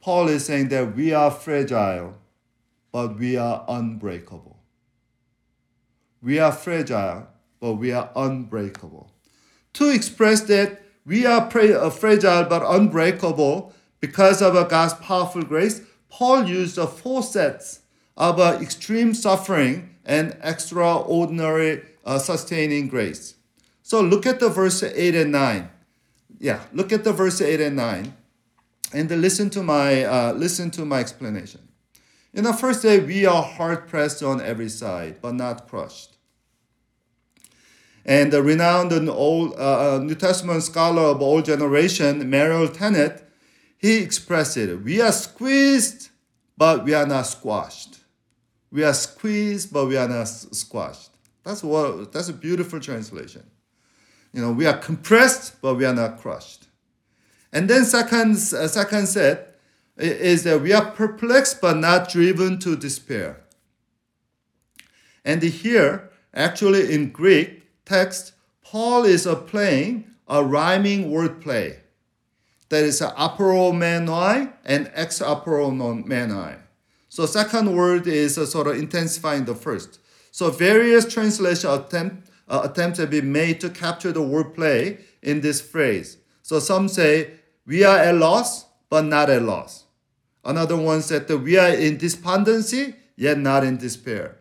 Paul 0.00 0.26
is 0.26 0.44
saying 0.44 0.68
that 0.70 0.96
we 0.96 1.12
are 1.12 1.30
fragile, 1.30 2.18
but 2.90 3.16
we 3.16 3.36
are 3.36 3.64
unbreakable. 3.68 4.58
We 6.20 6.40
are 6.40 6.52
fragile, 6.52 7.28
but 7.60 7.74
we 7.74 7.92
are 7.92 8.10
unbreakable. 8.16 9.12
To 9.74 9.90
express 9.90 10.40
that 10.42 10.82
we 11.04 11.24
are 11.24 11.48
uh, 11.56 11.90
fragile 11.90 12.44
but 12.44 12.62
unbreakable 12.66 13.72
because 14.00 14.42
of 14.42 14.54
God's 14.68 14.94
powerful 14.94 15.42
grace, 15.42 15.82
Paul 16.08 16.48
used 16.48 16.80
four 16.80 17.22
sets 17.22 17.82
of 18.16 18.40
extreme 18.40 19.14
suffering 19.14 19.95
and 20.06 20.36
extraordinary 20.42 21.82
uh, 22.04 22.18
sustaining 22.18 22.88
grace. 22.88 23.34
So 23.82 24.00
look 24.00 24.24
at 24.24 24.40
the 24.40 24.48
verse 24.48 24.82
8 24.82 25.14
and 25.14 25.32
9. 25.32 25.68
Yeah, 26.38 26.60
look 26.72 26.92
at 26.92 27.04
the 27.04 27.12
verse 27.12 27.40
8 27.40 27.60
and 27.60 27.76
9 27.76 28.14
and 28.92 29.10
listen 29.10 29.50
to 29.50 29.62
my 29.62 30.04
uh, 30.04 30.32
listen 30.32 30.70
to 30.72 30.84
my 30.84 31.00
explanation. 31.00 31.68
In 32.32 32.44
the 32.44 32.52
first 32.52 32.82
day, 32.82 32.98
we 33.00 33.26
are 33.26 33.42
hard 33.42 33.88
pressed 33.88 34.22
on 34.22 34.40
every 34.40 34.68
side, 34.68 35.16
but 35.20 35.34
not 35.34 35.68
crushed. 35.68 36.16
And 38.04 38.32
the 38.32 38.42
renowned 38.42 38.92
and 38.92 39.08
old 39.08 39.54
uh, 39.54 39.96
uh 39.96 39.98
New 39.98 40.14
Testament 40.14 40.62
scholar 40.62 41.02
of 41.02 41.20
all 41.20 41.42
generation, 41.42 42.28
Merrill 42.30 42.68
Tenney, 42.68 43.08
he 43.78 43.98
expressed 43.98 44.56
it: 44.56 44.82
"We 44.82 45.00
are 45.00 45.12
squeezed, 45.12 46.10
but 46.56 46.84
we 46.84 46.94
are 46.94 47.06
not 47.06 47.26
squashed. 47.26 47.95
We 48.76 48.84
are 48.84 48.94
squeezed, 48.94 49.72
but 49.72 49.86
we 49.86 49.96
are 49.96 50.08
not 50.08 50.28
squashed." 50.28 51.10
That's 51.42 51.62
what. 51.62 52.12
That's 52.12 52.28
a 52.28 52.32
beautiful 52.32 52.78
translation. 52.78 53.44
You 54.32 54.42
know, 54.42 54.52
we 54.52 54.66
are 54.66 54.76
compressed, 54.76 55.62
but 55.62 55.76
we 55.76 55.86
are 55.86 55.94
not 55.94 56.18
crushed. 56.20 56.66
And 57.52 57.70
then 57.70 57.86
second, 57.86 58.32
uh, 58.32 58.68
second 58.68 59.06
set 59.06 59.58
is 59.96 60.42
that 60.44 60.60
we 60.60 60.74
are 60.74 60.90
perplexed, 60.90 61.60
but 61.62 61.78
not 61.78 62.10
driven 62.10 62.58
to 62.58 62.76
despair. 62.76 63.40
And 65.24 65.42
here, 65.42 66.10
actually 66.34 66.92
in 66.94 67.10
Greek 67.10 67.62
text, 67.86 68.32
Paul 68.62 69.04
is 69.04 69.26
playing 69.46 70.04
a 70.28 70.44
rhyming 70.44 71.10
wordplay. 71.10 71.78
That 72.68 72.84
is 72.84 73.00
upper 73.00 73.44
apomenoi 73.44 74.52
and 74.64 74.90
ex 74.92 75.22
upper 75.22 75.52
apomenoi. 75.52 76.58
So 77.16 77.24
second 77.24 77.74
word 77.74 78.06
is 78.06 78.34
sort 78.34 78.66
of 78.66 78.76
intensifying 78.76 79.46
the 79.46 79.54
first. 79.54 80.00
So 80.32 80.50
various 80.50 81.10
translation 81.10 81.70
attempt, 81.70 82.28
uh, 82.46 82.68
attempts 82.70 82.98
have 82.98 83.08
been 83.08 83.32
made 83.32 83.58
to 83.62 83.70
capture 83.70 84.12
the 84.12 84.20
wordplay 84.20 85.00
in 85.22 85.40
this 85.40 85.62
phrase. 85.62 86.18
So 86.42 86.58
some 86.58 86.88
say, 86.88 87.30
we 87.64 87.84
are 87.84 87.96
at 87.96 88.16
loss, 88.16 88.66
but 88.90 89.06
not 89.06 89.30
at 89.30 89.40
loss. 89.40 89.86
Another 90.44 90.76
one 90.76 91.00
said 91.00 91.26
that 91.28 91.38
we 91.38 91.56
are 91.56 91.70
in 91.70 91.96
despondency, 91.96 92.94
yet 93.16 93.38
not 93.38 93.64
in 93.64 93.78
despair. 93.78 94.36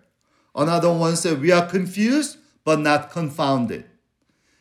Another 0.54 0.92
one 0.92 1.16
said 1.16 1.40
we 1.40 1.54
are 1.54 1.66
confused, 1.66 2.40
but 2.66 2.82
not 2.82 3.10
confounded. 3.10 3.86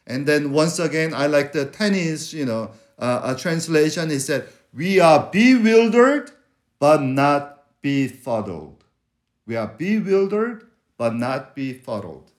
And 0.07 0.25
then 0.25 0.53
once 0.53 0.79
again, 0.79 1.15
I 1.15 1.27
like 1.27 1.53
the 1.53 1.65
Tenney's, 1.65 2.33
you 2.33 2.45
know, 2.45 2.71
uh, 2.97 3.35
a 3.35 3.37
translation. 3.37 4.09
He 4.09 4.21
said, 4.21 4.47
we 4.73 5.01
are 5.01 5.29
bewildered, 5.33 6.31
but 6.79 7.03
not 7.03 7.54
befuddled. 7.85 8.83
We 9.47 9.57
are 9.57 9.67
bewildered, 9.67 10.65
but 10.97 11.15
not 11.15 11.55
befuddled. 11.55 12.33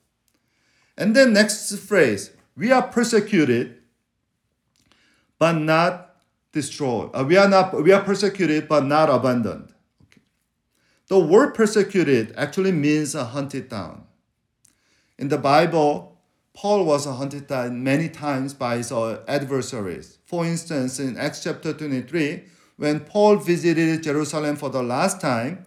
And 0.97 1.15
then 1.15 1.33
next 1.33 1.77
phrase, 1.77 2.31
we 2.57 2.71
are 2.71 2.81
persecuted, 2.81 3.75
but 5.37 5.51
not 5.51 6.15
destroyed. 6.51 7.11
Uh, 7.13 7.23
we 7.27 7.37
are 7.37 7.47
not 7.47 7.83
we 7.83 7.91
are 7.91 8.01
persecuted, 8.01 8.67
but 8.67 8.85
not 8.85 9.07
abandoned. 9.11 9.71
Okay. 10.03 10.21
The 11.09 11.19
word 11.19 11.53
persecuted 11.53 12.33
actually 12.35 12.71
means 12.71 13.13
hunted 13.13 13.69
down. 13.69 14.05
In 15.19 15.27
the 15.27 15.37
Bible, 15.37 16.17
Paul 16.55 16.85
was 16.85 17.05
hunted 17.05 17.45
down 17.45 17.83
many 17.83 18.09
times 18.09 18.55
by 18.55 18.77
his 18.77 18.91
adversaries. 18.91 20.17
For 20.25 20.43
instance, 20.43 20.99
in 20.99 21.17
Acts 21.17 21.43
chapter 21.43 21.71
23, 21.71 22.45
when 22.77 22.99
Paul 23.01 23.37
visited 23.37 24.03
Jerusalem 24.03 24.55
for 24.55 24.69
the 24.69 24.83
last 24.83 25.21
time, 25.21 25.65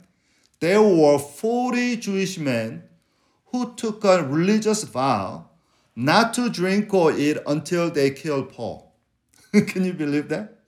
there 0.60 0.82
were 0.82 1.18
40 1.18 1.96
Jewish 1.96 2.38
men 2.38 2.82
who 3.46 3.74
took 3.74 4.04
a 4.04 4.22
religious 4.24 4.84
vow 4.84 5.48
not 5.96 6.34
to 6.34 6.48
drink 6.48 6.92
or 6.92 7.12
eat 7.12 7.38
until 7.46 7.90
they 7.90 8.10
killed 8.10 8.52
Paul. 8.52 8.94
Can 9.52 9.84
you 9.84 9.92
believe 9.92 10.28
that? 10.28 10.58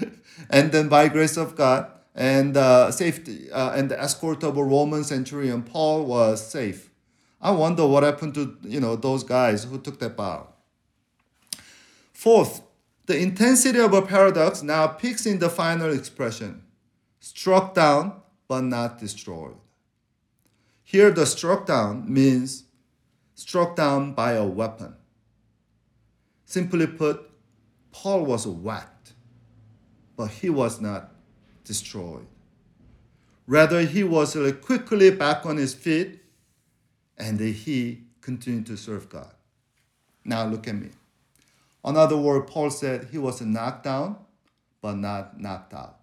and 0.50 0.72
then 0.72 0.88
by 0.88 1.08
grace 1.08 1.36
of 1.36 1.56
God 1.56 1.90
and 2.14 2.56
uh, 2.56 2.90
safety 2.90 3.50
uh, 3.50 3.72
and 3.72 3.90
the 3.90 4.00
escort 4.00 4.42
of 4.42 4.56
a 4.56 4.64
Roman 4.64 5.04
centurion, 5.04 5.62
Paul 5.62 6.04
was 6.06 6.44
safe. 6.44 6.90
I 7.40 7.50
wonder 7.50 7.86
what 7.86 8.02
happened 8.02 8.34
to 8.34 8.56
you 8.62 8.80
know 8.80 8.96
those 8.96 9.22
guys 9.22 9.64
who 9.64 9.78
took 9.78 9.98
that 10.00 10.16
vow. 10.16 10.48
Fourth, 12.12 12.62
the 13.06 13.18
intensity 13.18 13.78
of 13.78 13.92
a 13.92 14.02
paradox 14.02 14.62
now 14.62 14.86
peaks 14.86 15.26
in 15.26 15.38
the 15.38 15.48
final 15.48 15.92
expression: 15.92 16.62
struck 17.20 17.74
down 17.74 18.20
but 18.48 18.62
not 18.62 18.98
destroyed. 18.98 19.56
Here, 20.82 21.10
the 21.10 21.26
struck 21.26 21.66
down 21.66 22.12
means 22.12 22.64
struck 23.34 23.74
down 23.74 24.12
by 24.12 24.32
a 24.32 24.46
weapon. 24.46 24.94
Simply 26.44 26.86
put, 26.86 27.28
Paul 27.90 28.24
was 28.24 28.46
whacked, 28.46 29.14
but 30.16 30.30
he 30.30 30.48
was 30.48 30.80
not 30.80 31.12
destroyed. 31.64 32.26
Rather, 33.48 33.80
he 33.82 34.04
was 34.04 34.36
quickly 34.62 35.10
back 35.10 35.44
on 35.44 35.56
his 35.56 35.74
feet 35.74 36.20
and 37.18 37.40
he 37.40 38.02
continued 38.20 38.66
to 38.66 38.76
serve 38.76 39.08
God. 39.08 39.32
Now, 40.24 40.46
look 40.46 40.68
at 40.68 40.74
me. 40.74 40.90
Another 41.86 42.16
word, 42.16 42.48
Paul 42.48 42.70
said 42.70 43.08
he 43.12 43.18
was 43.18 43.40
knocked 43.40 43.84
down, 43.84 44.16
but 44.82 44.96
not 44.96 45.40
knocked 45.40 45.72
out. 45.72 46.00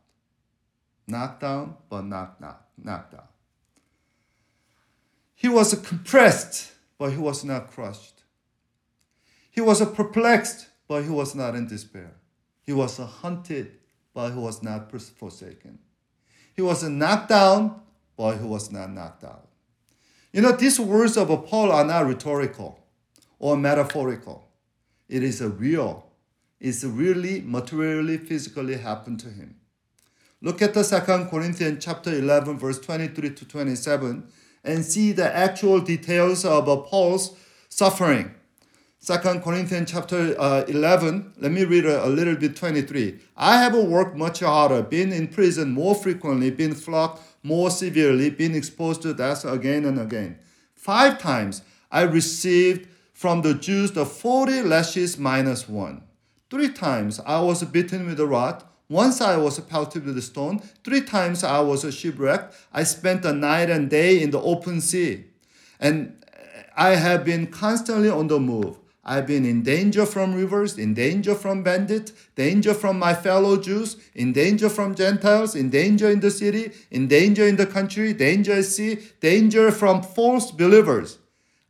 Knocked 1.05 1.41
down, 1.41 1.75
but 1.89 2.03
not 2.05 2.39
knocked, 2.39 2.79
knocked 2.81 3.13
out. 3.13 3.31
He 5.35 5.49
was 5.49 5.75
compressed, 5.85 6.71
but 6.97 7.11
he 7.11 7.17
was 7.17 7.43
not 7.43 7.69
crushed. 7.69 8.23
He 9.51 9.59
was 9.59 9.85
perplexed, 9.91 10.67
but 10.87 11.03
he 11.03 11.09
was 11.09 11.35
not 11.35 11.53
in 11.53 11.67
despair. 11.67 12.13
He 12.61 12.71
was 12.71 12.97
hunted, 12.97 13.73
but 14.13 14.31
he 14.31 14.39
was 14.39 14.63
not 14.63 14.89
forsaken. 14.89 15.79
He 16.55 16.61
was 16.61 16.83
knocked 16.83 17.27
down, 17.27 17.81
but 18.15 18.37
he 18.37 18.45
was 18.45 18.71
not 18.71 18.89
knocked 18.89 19.25
out. 19.25 19.49
You 20.31 20.41
know, 20.41 20.53
these 20.53 20.79
words 20.79 21.17
of 21.17 21.27
Paul 21.45 21.73
are 21.73 21.83
not 21.83 22.05
rhetorical 22.05 22.79
or 23.37 23.57
metaphorical. 23.57 24.47
It 25.13 25.21
is 25.21 25.41
a 25.41 25.49
real. 25.49 26.07
It's 26.59 26.83
really 26.83 27.41
materially, 27.41 28.17
physically 28.17 28.77
happened 28.77 29.19
to 29.19 29.27
him. 29.27 29.57
Look 30.41 30.59
at 30.63 30.73
the 30.73 30.83
Second 30.83 31.29
Corinthians 31.29 31.85
chapter 31.85 32.11
11, 32.11 32.57
verse 32.57 32.79
23 32.79 33.29
to 33.35 33.45
27 33.45 34.27
and 34.63 34.83
see 34.83 35.11
the 35.11 35.31
actual 35.31 35.81
details 35.81 36.43
of 36.45 36.65
Paul's 36.87 37.35
suffering. 37.69 38.33
Second 38.97 39.43
Corinthians 39.43 39.91
chapter 39.91 40.35
uh, 40.39 40.63
11, 40.67 41.33
let 41.37 41.51
me 41.51 41.63
read 41.63 41.85
a, 41.85 42.07
a, 42.07 42.09
little 42.09 42.35
bit 42.35 42.55
23. 42.55 43.19
I 43.37 43.57
have 43.61 43.75
worked 43.75 44.17
much 44.17 44.39
harder, 44.39 44.81
been 44.81 45.13
in 45.13 45.27
prison 45.27 45.73
more 45.73 45.93
frequently, 45.93 46.49
been 46.49 46.73
flogged 46.73 47.19
more 47.43 47.69
severely, 47.69 48.31
been 48.31 48.55
exposed 48.55 49.03
to 49.03 49.13
death 49.13 49.45
again 49.45 49.85
and 49.85 49.99
again. 49.99 50.39
Five 50.73 51.19
times 51.19 51.61
I 51.91 52.01
received 52.01 52.87
from 53.23 53.41
the 53.41 53.53
Jews 53.53 53.93
the 53.93 54.05
40 54.05 54.63
lashes 54.63 55.17
minus 55.17 55.69
one. 55.69 56.01
Three 56.49 56.67
times 56.67 57.21
I 57.25 57.39
was 57.39 57.63
beaten 57.63 58.05
with 58.05 58.19
a 58.19 58.27
rod. 58.27 58.65
Once 58.89 59.21
I 59.21 59.37
was 59.37 59.57
pelted 59.61 60.03
with 60.03 60.17
a 60.17 60.21
stone. 60.21 60.59
Three 60.83 60.99
times 60.99 61.41
I 61.41 61.61
was 61.61 61.85
shipwrecked. 61.95 62.53
I 62.73 62.83
spent 62.83 63.23
a 63.23 63.31
night 63.31 63.69
and 63.69 63.89
day 63.89 64.21
in 64.21 64.31
the 64.31 64.41
open 64.41 64.81
sea. 64.81 65.23
And 65.79 66.21
I 66.75 66.95
have 66.95 67.23
been 67.23 67.47
constantly 67.47 68.09
on 68.09 68.27
the 68.27 68.41
move. 68.41 68.77
I've 69.05 69.25
been 69.25 69.45
in 69.45 69.63
danger 69.63 70.05
from 70.05 70.35
rivers, 70.35 70.77
in 70.77 70.93
danger 70.93 71.33
from 71.33 71.63
bandits, 71.63 72.11
danger 72.35 72.73
from 72.73 72.99
my 72.99 73.13
fellow 73.13 73.55
Jews, 73.55 73.95
in 74.13 74.33
danger 74.33 74.67
from 74.67 74.95
Gentiles, 74.95 75.55
in 75.55 75.69
danger 75.69 76.09
in 76.09 76.19
the 76.19 76.29
city, 76.29 76.73
in 76.91 77.07
danger 77.07 77.47
in 77.47 77.55
the 77.55 77.67
country, 77.67 78.11
danger 78.11 78.51
at 78.51 78.65
sea, 78.65 78.99
danger 79.21 79.71
from 79.71 80.03
false 80.03 80.51
believers. 80.51 81.19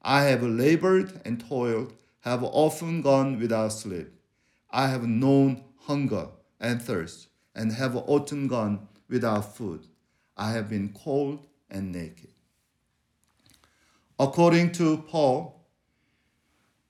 I 0.03 0.23
have 0.23 0.43
labored 0.43 1.21
and 1.23 1.39
toiled, 1.39 1.93
have 2.21 2.43
often 2.43 3.01
gone 3.01 3.39
without 3.39 3.69
sleep. 3.69 4.11
I 4.69 4.87
have 4.87 5.07
known 5.07 5.63
hunger 5.81 6.27
and 6.59 6.81
thirst, 6.81 7.27
and 7.55 7.71
have 7.71 7.95
often 7.95 8.47
gone 8.47 8.87
without 9.07 9.55
food. 9.55 9.87
I 10.35 10.51
have 10.51 10.69
been 10.69 10.93
cold 10.93 11.45
and 11.69 11.91
naked. 11.91 12.31
According 14.19 14.71
to 14.73 14.97
Paul, 14.97 15.65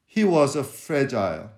he 0.06 0.24
was 0.24 0.56
a 0.56 0.64
fragile, 0.64 1.50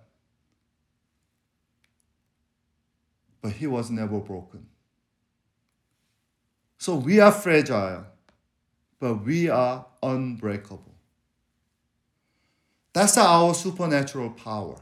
but 3.42 3.54
he 3.54 3.68
was 3.68 3.92
never 3.92 4.20
broken. 4.20 4.68
So 6.78 6.96
we 6.96 7.20
are 7.20 7.32
fragile, 7.32 8.06
but 9.00 9.24
we 9.26 9.50
are 9.50 9.86
unbreakable. 10.02 10.95
That's 12.96 13.18
our 13.18 13.54
supernatural 13.54 14.30
power. 14.30 14.78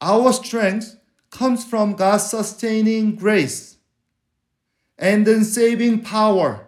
Our 0.00 0.32
strength 0.32 0.98
comes 1.28 1.62
from 1.62 1.92
God's 1.92 2.24
sustaining 2.30 3.16
grace 3.16 3.76
and 4.98 5.26
then 5.26 5.44
saving 5.44 6.00
power. 6.00 6.66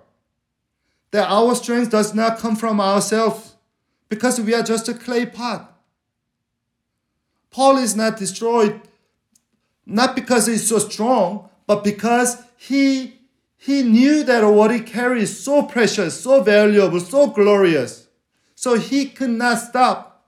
That 1.12 1.30
our 1.30 1.54
strength 1.54 1.92
does 1.92 2.12
not 2.14 2.40
come 2.40 2.56
from 2.56 2.78
ourselves 2.78 3.54
because 4.10 4.38
we 4.38 4.52
are 4.52 4.62
just 4.62 4.90
a 4.90 4.92
clay 4.92 5.24
pot. 5.24 5.80
Paul 7.50 7.78
is 7.78 7.96
not 7.96 8.18
destroyed 8.18 8.82
not 9.86 10.14
because 10.14 10.46
he's 10.46 10.68
so 10.68 10.78
strong, 10.78 11.48
but 11.66 11.82
because 11.82 12.36
he 12.58 13.18
he 13.56 13.82
knew 13.82 14.24
that 14.24 14.44
what 14.44 14.70
he 14.70 14.80
carries 14.80 15.42
so 15.42 15.62
precious, 15.62 16.20
so 16.20 16.42
valuable, 16.42 17.00
so 17.00 17.28
glorious. 17.28 18.01
So 18.62 18.78
he 18.78 19.06
could 19.06 19.30
not 19.30 19.58
stop. 19.58 20.24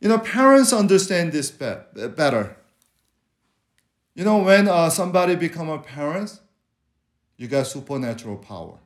You 0.00 0.10
know, 0.10 0.18
parents 0.18 0.70
understand 0.74 1.32
this 1.32 1.50
better. 1.50 2.56
You 4.14 4.24
know, 4.24 4.36
when 4.42 4.68
uh, 4.68 4.90
somebody 4.90 5.34
become 5.34 5.70
a 5.70 5.78
parent, 5.78 6.40
you 7.38 7.48
got 7.48 7.68
supernatural 7.68 8.36
power. 8.36 8.76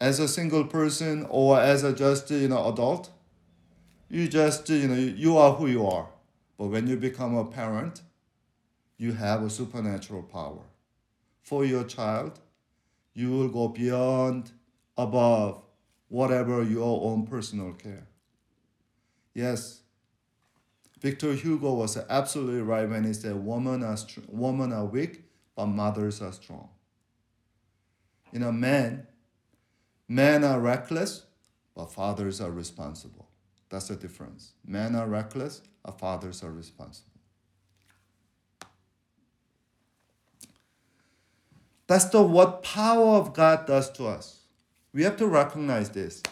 As 0.00 0.18
a 0.18 0.26
single 0.26 0.64
person 0.64 1.28
or 1.30 1.60
as 1.60 1.84
a 1.84 1.92
just 1.92 2.28
you 2.32 2.48
know 2.48 2.68
adult, 2.68 3.10
you 4.10 4.26
just 4.26 4.68
you 4.68 4.88
know 4.88 4.96
you 4.96 5.38
are 5.38 5.52
who 5.52 5.68
you 5.68 5.86
are. 5.86 6.08
But 6.58 6.66
when 6.66 6.88
you 6.88 6.96
become 6.96 7.36
a 7.36 7.44
parent, 7.44 8.02
you 8.98 9.12
have 9.12 9.44
a 9.44 9.48
supernatural 9.48 10.24
power. 10.24 10.64
For 11.44 11.64
your 11.64 11.84
child, 11.84 12.40
you 13.16 13.30
will 13.30 13.48
go 13.48 13.68
beyond, 13.68 14.52
above, 14.96 15.62
whatever 16.08 16.62
your 16.62 17.02
own 17.02 17.26
personal 17.26 17.72
care. 17.72 18.06
Yes, 19.32 19.80
Victor 21.00 21.32
Hugo 21.32 21.72
was 21.74 21.96
absolutely 21.96 22.60
right 22.60 22.88
when 22.88 23.04
he 23.04 23.14
said, 23.14 23.34
"Women 23.44 23.82
are 23.82 23.96
women 24.28 24.72
are 24.72 24.84
weak, 24.84 25.24
but 25.54 25.66
mothers 25.66 26.20
are 26.20 26.32
strong." 26.32 26.68
You 28.32 28.40
know, 28.40 28.52
men, 28.52 29.06
men 30.08 30.44
are 30.44 30.60
reckless, 30.60 31.24
but 31.74 31.86
fathers 31.86 32.40
are 32.40 32.50
responsible. 32.50 33.28
That's 33.70 33.88
the 33.88 33.96
difference. 33.96 34.52
Men 34.62 34.94
are 34.94 35.08
reckless, 35.08 35.62
our 35.86 35.92
fathers 35.92 36.42
are 36.42 36.52
responsible. 36.52 37.15
That's 41.86 42.06
the 42.06 42.22
what 42.22 42.62
power 42.62 43.16
of 43.16 43.32
God 43.32 43.66
does 43.66 43.90
to 43.92 44.06
us. 44.06 44.40
We 44.92 45.04
have 45.04 45.16
to 45.18 45.26
recognize 45.26 45.90
this. 45.90 46.22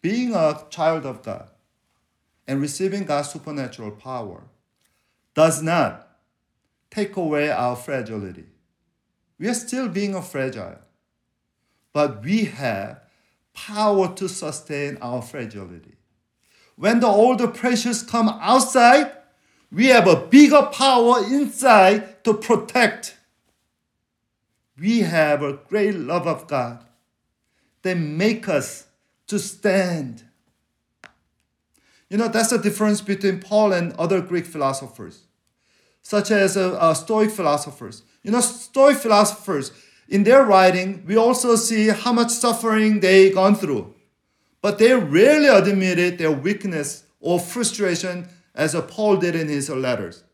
Being 0.00 0.34
a 0.34 0.62
child 0.70 1.04
of 1.04 1.22
God 1.22 1.50
and 2.46 2.60
receiving 2.60 3.04
God's 3.04 3.30
supernatural 3.30 3.90
power 3.90 4.44
does 5.34 5.62
not 5.62 6.08
take 6.90 7.16
away 7.16 7.50
our 7.50 7.76
fragility. 7.76 8.46
We 9.38 9.48
are 9.48 9.54
still 9.54 9.88
being 9.88 10.14
a 10.14 10.22
fragile, 10.22 10.78
but 11.92 12.24
we 12.24 12.44
have 12.44 13.00
power 13.52 14.14
to 14.14 14.28
sustain 14.28 14.96
our 15.02 15.20
fragility. 15.20 15.96
When 16.76 17.00
the 17.00 17.34
the 17.38 17.48
pressures 17.48 18.02
come 18.02 18.28
outside, 18.28 19.12
we 19.72 19.86
have 19.86 20.06
a 20.06 20.16
bigger 20.16 20.62
power 20.72 21.24
inside 21.24 22.22
to 22.24 22.34
protect. 22.34 23.15
We 24.78 25.00
have 25.00 25.42
a 25.42 25.54
great 25.54 25.94
love 25.94 26.26
of 26.26 26.46
God 26.46 26.84
that 27.82 27.96
make 27.96 28.48
us 28.48 28.86
to 29.26 29.38
stand. 29.38 30.24
You 32.10 32.18
know, 32.18 32.28
that's 32.28 32.50
the 32.50 32.58
difference 32.58 33.00
between 33.00 33.40
Paul 33.40 33.72
and 33.72 33.92
other 33.94 34.20
Greek 34.20 34.46
philosophers, 34.46 35.24
such 36.02 36.30
as 36.30 36.56
uh, 36.56 36.74
uh, 36.74 36.94
Stoic 36.94 37.30
philosophers. 37.30 38.02
You 38.22 38.30
know, 38.30 38.40
Stoic 38.40 38.96
philosophers, 38.98 39.72
in 40.08 40.22
their 40.22 40.44
writing, 40.44 41.04
we 41.06 41.16
also 41.16 41.56
see 41.56 41.88
how 41.88 42.12
much 42.12 42.30
suffering 42.30 43.00
they 43.00 43.30
gone 43.30 43.56
through 43.56 43.96
but 44.66 44.78
they 44.78 44.92
rarely 44.92 45.46
admitted 45.46 46.18
their 46.18 46.32
weakness 46.32 47.04
or 47.20 47.38
frustration 47.38 48.28
as 48.52 48.74
Paul 48.88 49.16
did 49.16 49.36
in 49.36 49.46
his 49.46 49.70
letters. 49.70 50.24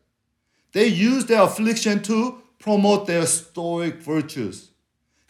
They 0.71 0.87
used 0.87 1.27
their 1.27 1.43
affliction 1.43 2.01
to 2.03 2.41
promote 2.63 3.07
their 3.07 3.25
stoic 3.25 3.95
virtues. 3.95 4.71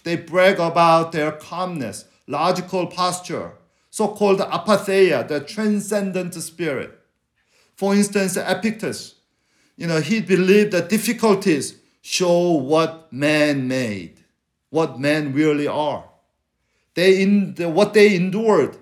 They 0.03 0.15
brag 0.17 0.59
about 0.59 1.11
their 1.13 1.31
calmness, 1.31 2.05
logical 2.27 2.85
posture, 2.85 3.53
so 3.89 4.09
called 4.09 4.39
apatheia, 4.39 5.27
the 5.27 5.39
transcendent 5.39 6.35
spirit. 6.35 6.91
For 7.75 7.95
instance, 7.95 8.37
Epictetus, 8.37 9.15
you 9.75 9.87
know, 9.87 9.99
he 9.99 10.21
believed 10.21 10.73
that 10.73 10.89
difficulties 10.89 11.79
show 12.01 12.51
what 12.51 13.11
man 13.11 13.67
made, 13.67 14.19
what 14.69 14.99
men 14.99 15.33
really 15.33 15.67
are. 15.67 16.07
They 16.93 17.19
in 17.19 17.55
the, 17.55 17.67
what 17.67 17.95
they 17.95 18.15
endured 18.15 18.77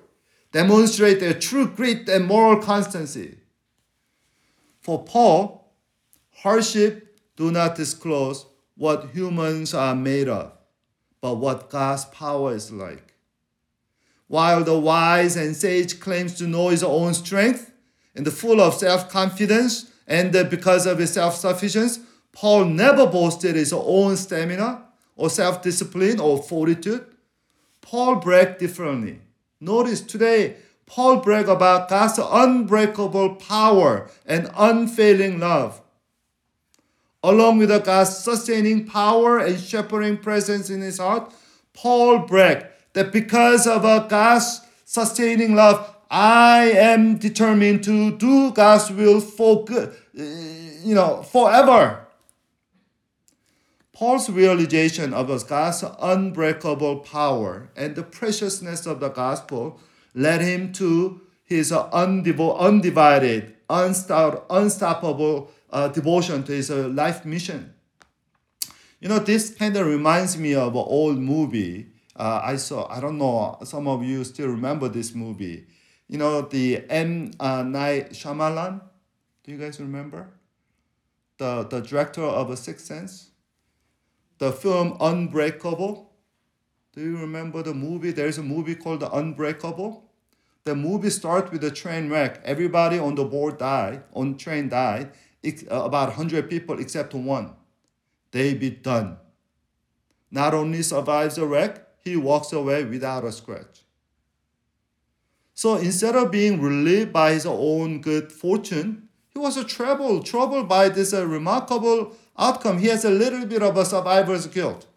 demonstrate 0.51 1.21
their 1.21 1.33
true 1.33 1.67
grit 1.67 2.09
and 2.09 2.25
moral 2.25 2.61
constancy. 2.61 3.37
For 4.81 5.01
Paul, 5.05 5.73
hardship 6.39 7.10
do 7.35 7.51
not 7.51 7.75
disclose 7.75 8.45
what 8.75 9.11
humans 9.13 9.73
are 9.73 9.95
made 9.95 10.27
of, 10.27 10.53
but 11.21 11.35
what 11.35 11.69
God's 11.69 12.05
power 12.05 12.53
is 12.53 12.71
like. 12.71 13.13
While 14.27 14.63
the 14.63 14.79
wise 14.79 15.35
and 15.35 15.55
sage 15.55 15.99
claims 15.99 16.35
to 16.35 16.47
know 16.47 16.69
his 16.69 16.83
own 16.83 17.13
strength 17.13 17.71
and 18.15 18.25
the 18.25 18.31
full 18.31 18.61
of 18.61 18.75
self-confidence 18.75 19.91
and 20.07 20.31
because 20.49 20.85
of 20.85 20.99
his 20.99 21.13
self-sufficiency, 21.13 22.01
Paul 22.33 22.65
never 22.65 23.05
boasted 23.05 23.55
his 23.55 23.73
own 23.73 24.15
stamina 24.17 24.85
or 25.17 25.29
self-discipline 25.29 26.19
or 26.19 26.41
fortitude. 26.41 27.05
Paul 27.81 28.15
bragged 28.15 28.59
differently. 28.59 29.19
Notice 29.59 30.01
today, 30.01 30.55
Paul 30.85 31.17
bragged 31.17 31.49
about 31.49 31.89
God's 31.89 32.19
unbreakable 32.19 33.35
power 33.35 34.09
and 34.25 34.49
unfailing 34.55 35.39
love. 35.39 35.81
Along 37.23 37.59
with 37.59 37.69
God's 37.85 38.17
sustaining 38.17 38.85
power 38.85 39.37
and 39.39 39.59
shepherding 39.59 40.17
presence 40.17 40.69
in 40.69 40.81
his 40.81 40.97
heart, 40.97 41.31
Paul 41.73 42.19
bragged 42.19 42.65
that 42.93 43.11
because 43.11 43.67
of 43.67 43.83
God's 44.09 44.61
sustaining 44.85 45.55
love, 45.55 45.95
I 46.09 46.71
am 46.75 47.17
determined 47.17 47.83
to 47.85 48.17
do 48.17 48.51
God's 48.51 48.91
will 48.91 49.21
for 49.21 49.63
good, 49.63 49.95
eh, 50.17 50.79
you 50.83 50.93
know, 50.93 51.21
forever. 51.23 52.07
Paul's 53.93 54.29
realization 54.29 55.13
of 55.13 55.27
God's 55.47 55.83
unbreakable 56.01 56.99
power 57.01 57.69
and 57.75 57.95
the 57.95 58.03
preciousness 58.03 58.87
of 58.87 58.99
the 58.99 59.09
gospel 59.09 59.79
led 60.15 60.41
him 60.41 60.73
to 60.73 61.21
his 61.43 61.71
undivided, 61.71 63.55
unstoppable 63.69 65.51
uh, 65.71 65.87
devotion 65.87 66.43
to 66.43 66.51
his 66.51 66.69
uh, 66.69 66.87
life 66.89 67.25
mission. 67.25 67.73
You 68.99 69.09
know, 69.09 69.19
this 69.19 69.53
kind 69.55 69.75
of 69.75 69.87
reminds 69.87 70.37
me 70.37 70.53
of 70.53 70.75
an 70.75 70.85
old 70.85 71.17
movie 71.17 71.87
uh, 72.15 72.41
I 72.43 72.57
saw. 72.57 72.87
I 72.91 72.99
don't 72.99 73.17
know, 73.17 73.57
some 73.63 73.87
of 73.87 74.03
you 74.03 74.23
still 74.23 74.49
remember 74.49 74.89
this 74.89 75.15
movie. 75.15 75.65
You 76.07 76.17
know, 76.17 76.41
the 76.41 76.83
M. 76.89 77.31
Uh, 77.39 77.63
Night 77.63 78.11
Shyamalan. 78.11 78.81
Do 79.43 79.51
you 79.51 79.57
guys 79.57 79.79
remember? 79.79 80.29
The, 81.37 81.63
the 81.63 81.79
director 81.79 82.21
of 82.21 82.55
Sixth 82.59 82.85
Sense? 82.85 83.31
the 84.41 84.51
film 84.51 84.97
Unbreakable. 84.99 86.09
Do 86.93 87.01
you 87.01 87.15
remember 87.15 87.61
the 87.61 87.75
movie? 87.75 88.11
There's 88.11 88.39
a 88.39 88.43
movie 88.43 88.73
called 88.73 89.01
The 89.01 89.11
Unbreakable. 89.11 90.09
The 90.63 90.73
movie 90.73 91.11
starts 91.11 91.51
with 91.51 91.63
a 91.63 91.69
train 91.69 92.09
wreck. 92.09 92.41
Everybody 92.43 92.97
on 92.97 93.13
the 93.13 93.23
board 93.23 93.59
died, 93.59 94.01
on 94.13 94.37
train 94.37 94.67
died, 94.67 95.11
about 95.69 96.09
100 96.09 96.49
people 96.49 96.79
except 96.79 97.13
one. 97.13 97.53
David 98.31 98.81
Dunn. 98.81 99.17
Not 100.29 100.53
only 100.53 100.81
survives 100.83 101.35
the 101.35 101.45
wreck, 101.45 101.85
he 102.03 102.15
walks 102.15 102.53
away 102.53 102.83
without 102.85 103.25
a 103.25 103.31
scratch. 103.31 103.81
So 105.53 105.75
instead 105.75 106.15
of 106.15 106.31
being 106.31 106.61
relieved 106.61 107.11
by 107.11 107.33
his 107.33 107.45
own 107.45 108.01
good 108.01 108.31
fortune, 108.31 109.09
he 109.29 109.39
was 109.39 109.63
troubled, 109.65 110.25
troubled 110.25 110.67
by 110.67 110.89
this 110.89 111.13
uh, 111.13 111.27
remarkable 111.27 112.15
outcome, 112.37 112.79
he 112.79 112.87
has 112.87 113.05
a 113.05 113.09
little 113.09 113.45
bit 113.45 113.61
of 113.61 113.77
a 113.77 113.85
survivor's 113.85 114.47
guilt. 114.47 114.87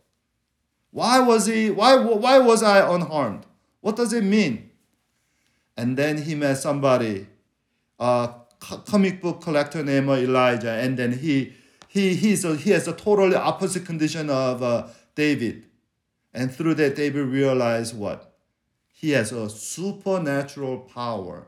Why 0.91 1.19
was 1.21 1.47
he, 1.47 1.71
why, 1.71 1.97
why 1.97 2.39
was 2.39 2.63
I 2.63 2.95
unharmed? 2.95 3.47
What 3.81 3.97
does 3.97 4.13
it 4.13 4.25
mean? 4.25 4.71
And 5.77 5.97
then 5.97 6.23
he 6.23 6.35
met 6.35 6.59
somebody 6.59 7.27
uh, 7.99 8.29
comic 8.87 9.21
book 9.21 9.41
collector 9.41 9.83
named 9.83 10.09
Elijah, 10.09 10.73
and 10.73 10.97
then 10.97 11.13
he 11.13 11.55
he 11.89 12.15
he's 12.15 12.45
a, 12.45 12.57
he 12.57 12.71
has 12.71 12.89
a 12.89 12.93
totally 12.93 13.37
opposite 13.37 13.85
condition 13.85 14.31
of 14.31 14.63
uh, 14.63 14.87
David, 15.15 15.67
and 16.33 16.55
through 16.55 16.75
that 16.75 16.97
David 16.97 17.27
realized 17.27 17.97
what 17.97 18.35
he 18.93 19.11
has 19.11 19.33
a 19.33 19.51
supernatural 19.51 20.79
power 20.79 21.47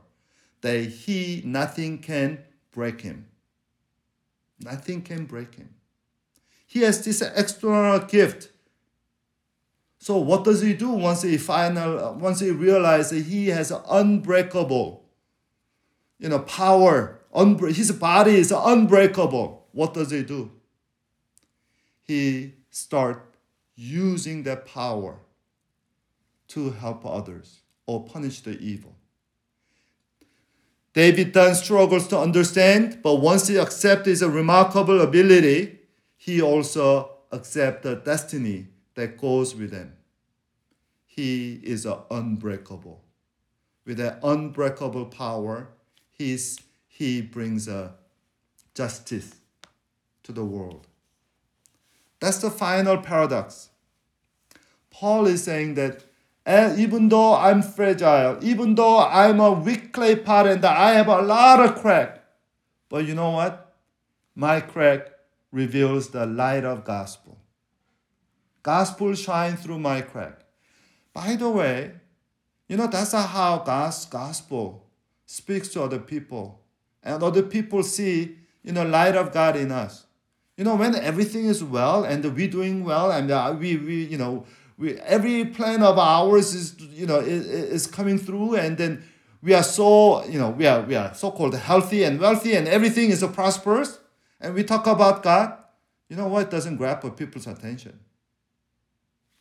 that 0.60 0.80
he 0.80 1.42
nothing 1.44 1.98
can 1.98 2.38
break 2.72 3.00
him. 3.00 3.26
Nothing 4.60 5.02
can 5.02 5.26
break 5.26 5.54
him. 5.54 5.74
He 6.66 6.80
has 6.80 7.04
this 7.04 7.22
external 7.22 8.00
gift. 8.00 8.50
So 9.98 10.18
what 10.18 10.44
does 10.44 10.60
he 10.60 10.74
do 10.74 10.90
once 10.90 11.22
he 11.22 11.38
final 11.38 12.14
once 12.14 12.40
he 12.40 12.50
realizes 12.50 13.26
he 13.26 13.48
has 13.48 13.72
unbreakable, 13.88 15.05
you 16.18 16.28
know, 16.28 16.40
power? 16.40 17.20
Unbre- 17.34 17.74
his 17.74 17.92
body 17.92 18.36
is 18.36 18.52
unbreakable. 18.52 19.66
What 19.72 19.94
does 19.94 20.10
he 20.10 20.22
do? 20.22 20.50
He 22.02 22.54
start 22.70 23.34
using 23.74 24.44
that 24.44 24.66
power 24.66 25.18
to 26.48 26.70
help 26.70 27.04
others 27.04 27.60
or 27.86 28.04
punish 28.04 28.40
the 28.40 28.58
evil. 28.58 28.94
David 30.94 31.34
then 31.34 31.54
struggles 31.54 32.08
to 32.08 32.18
understand, 32.18 33.00
but 33.02 33.16
once 33.16 33.48
he 33.48 33.58
accepts 33.58 34.06
his 34.06 34.24
remarkable 34.24 35.02
ability, 35.02 35.78
he 36.16 36.40
also 36.40 37.10
accepts 37.32 37.82
the 37.82 37.96
destiny 37.96 38.68
that 38.94 39.18
goes 39.18 39.54
with 39.54 39.72
him. 39.72 39.92
He 41.04 41.60
is 41.62 41.86
unbreakable. 42.10 43.02
With 43.84 43.98
that 43.98 44.20
unbreakable 44.22 45.06
power, 45.06 45.68
he's, 46.18 46.58
he 46.88 47.22
brings 47.22 47.68
a 47.68 47.94
justice 48.74 49.34
to 50.22 50.32
the 50.32 50.44
world. 50.44 50.86
That's 52.20 52.38
the 52.38 52.50
final 52.50 52.98
paradox. 52.98 53.70
Paul 54.90 55.26
is 55.26 55.44
saying 55.44 55.74
that 55.74 56.04
and 56.46 56.78
even 56.78 57.08
though 57.08 57.34
I'm 57.34 57.60
fragile, 57.60 58.38
even 58.40 58.76
though 58.76 59.00
I'm 59.00 59.40
a 59.40 59.50
weak 59.50 59.92
clay 59.92 60.14
pot 60.14 60.46
and 60.46 60.64
I 60.64 60.92
have 60.92 61.08
a 61.08 61.20
lot 61.20 61.58
of 61.58 61.74
crack, 61.74 62.22
but 62.88 63.04
you 63.04 63.16
know 63.16 63.30
what? 63.30 63.74
My 64.36 64.60
crack 64.60 65.08
reveals 65.50 66.10
the 66.10 66.24
light 66.24 66.64
of 66.64 66.84
gospel. 66.84 67.38
Gospel 68.62 69.14
shine 69.14 69.56
through 69.56 69.80
my 69.80 70.02
crack. 70.02 70.44
By 71.12 71.34
the 71.34 71.50
way, 71.50 71.92
you 72.68 72.76
know 72.76 72.86
that's 72.86 73.12
how 73.12 73.58
God's 73.66 74.04
gospel 74.06 74.85
speaks 75.26 75.68
to 75.68 75.82
other 75.82 75.98
people, 75.98 76.60
and 77.02 77.22
other 77.22 77.42
people 77.42 77.82
see 77.82 78.38
you 78.62 78.72
know 78.72 78.84
light 78.84 79.16
of 79.16 79.32
God 79.32 79.56
in 79.56 79.70
us. 79.70 80.06
You 80.56 80.64
know 80.64 80.76
when 80.76 80.94
everything 80.94 81.46
is 81.46 81.62
well 81.62 82.04
and 82.04 82.24
we 82.34 82.46
doing 82.46 82.84
well 82.84 83.10
and 83.10 83.30
uh, 83.30 83.54
we 83.58 83.76
we 83.76 84.04
you 84.04 84.16
know 84.16 84.46
we 84.78 84.94
every 85.00 85.44
plan 85.44 85.82
of 85.82 85.98
ours 85.98 86.54
is 86.54 86.80
you 86.80 87.06
know 87.06 87.18
is, 87.18 87.46
is 87.46 87.86
coming 87.86 88.18
through 88.18 88.56
and 88.56 88.78
then 88.78 89.04
we 89.42 89.52
are 89.52 89.62
so 89.62 90.24
you 90.24 90.38
know 90.38 90.50
we 90.50 90.66
are 90.66 90.80
we 90.82 90.94
are 90.94 91.12
so 91.14 91.30
called 91.30 91.54
healthy 91.54 92.04
and 92.04 92.18
wealthy 92.18 92.54
and 92.54 92.66
everything 92.68 93.10
is 93.10 93.22
prosperous. 93.34 93.98
And 94.40 94.54
we 94.54 94.64
talk 94.64 94.86
about 94.86 95.22
god. 95.22 95.58
You 96.08 96.16
know 96.16 96.28
what? 96.28 96.50
Doesn't 96.50 96.76
grab 96.76 97.16
people's 97.16 97.46
attention. 97.46 97.98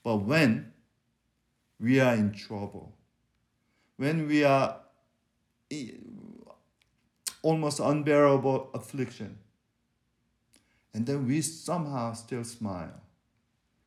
But 0.04 0.18
when 0.18 0.74
we 1.80 2.00
are 2.00 2.16
in 2.16 2.32
trouble 2.32 2.96
when 3.98 4.28
we 4.28 4.44
are 4.44 4.78
almost 7.42 7.80
unbearable 7.80 8.70
affliction 8.74 9.38
and 10.96 11.06
then 11.06 11.28
we 11.28 11.42
somehow 11.42 12.14
still 12.14 12.46
smile 12.46 13.02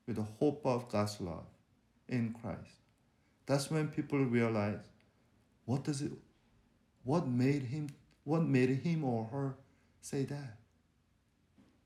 with 0.07 0.16
the 0.16 0.26
hope 0.39 0.61
of 0.66 0.91
God's 0.91 1.18
love 1.22 1.47
in 2.07 2.35
Christ. 2.39 2.83
That's 3.47 3.70
when 3.70 3.89
people 3.89 4.22
realize 4.26 4.85
what 5.64 5.85
does 5.85 6.03
it 6.03 6.12
what 7.05 7.26
made 7.26 7.62
him 7.62 7.89
what 8.24 8.43
made 8.43 8.68
him 8.81 9.05
or 9.05 9.24
her 9.33 9.55
say 10.03 10.24
that? 10.24 10.59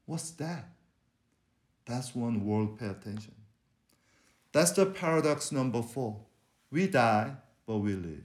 What's 0.06 0.32
that? 0.32 0.68
That's 1.86 2.16
one 2.16 2.44
world 2.44 2.80
pay 2.80 2.86
attention. 2.86 3.34
That's 4.50 4.72
the 4.72 4.86
paradox 4.86 5.52
number 5.52 5.82
four. 5.82 6.16
We 6.72 6.88
die, 6.88 7.36
but 7.64 7.78
we 7.78 7.94
live. 7.94 8.24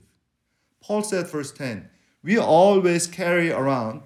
Paul 0.80 1.02
said, 1.02 1.28
verse 1.28 1.52
10, 1.52 1.88
we 2.22 2.38
always 2.38 3.06
carry 3.06 3.50
around, 3.50 4.02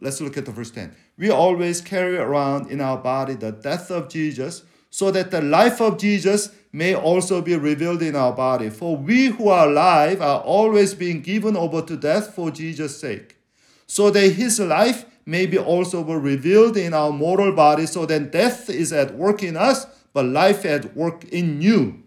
let's 0.00 0.20
look 0.20 0.36
at 0.36 0.46
the 0.46 0.52
verse 0.52 0.70
10. 0.70 0.94
We 1.16 1.30
always 1.30 1.80
carry 1.80 2.16
around 2.16 2.70
in 2.70 2.80
our 2.80 2.96
body 2.96 3.34
the 3.34 3.52
death 3.52 3.90
of 3.90 4.08
Jesus 4.08 4.64
so 4.90 5.10
that 5.10 5.30
the 5.30 5.40
life 5.40 5.80
of 5.80 5.98
Jesus 5.98 6.50
may 6.72 6.94
also 6.94 7.40
be 7.40 7.56
revealed 7.56 8.02
in 8.02 8.16
our 8.16 8.32
body. 8.32 8.70
For 8.70 8.96
we 8.96 9.26
who 9.26 9.48
are 9.48 9.68
alive 9.68 10.20
are 10.20 10.40
always 10.40 10.94
being 10.94 11.20
given 11.20 11.56
over 11.56 11.82
to 11.82 11.96
death 11.96 12.34
for 12.34 12.50
Jesus' 12.50 13.00
sake, 13.00 13.36
so 13.86 14.10
that 14.10 14.30
his 14.30 14.58
life 14.58 15.04
may 15.26 15.46
be 15.46 15.58
also 15.58 16.02
revealed 16.02 16.76
in 16.76 16.94
our 16.94 17.12
mortal 17.12 17.52
body, 17.52 17.86
so 17.86 18.06
that 18.06 18.32
death 18.32 18.68
is 18.68 18.92
at 18.92 19.14
work 19.14 19.42
in 19.42 19.56
us, 19.56 19.86
but 20.12 20.24
life 20.24 20.64
at 20.64 20.96
work 20.96 21.24
in 21.24 21.60
you. 21.60 22.02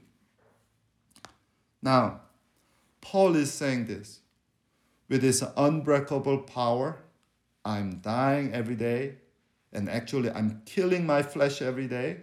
Now, 1.81 2.21
Paul 3.03 3.35
is 3.35 3.51
saying 3.53 3.85
this 3.85 4.21
with 5.09 5.21
his 5.21 5.43
unbreakable 5.57 6.39
power. 6.39 6.97
I'm 7.65 7.99
dying 7.99 8.53
every 8.53 8.75
day, 8.75 9.15
and 9.71 9.89
actually, 9.89 10.31
I'm 10.31 10.61
killing 10.65 11.05
my 11.05 11.21
flesh 11.21 11.61
every 11.61 11.87
day 11.87 12.21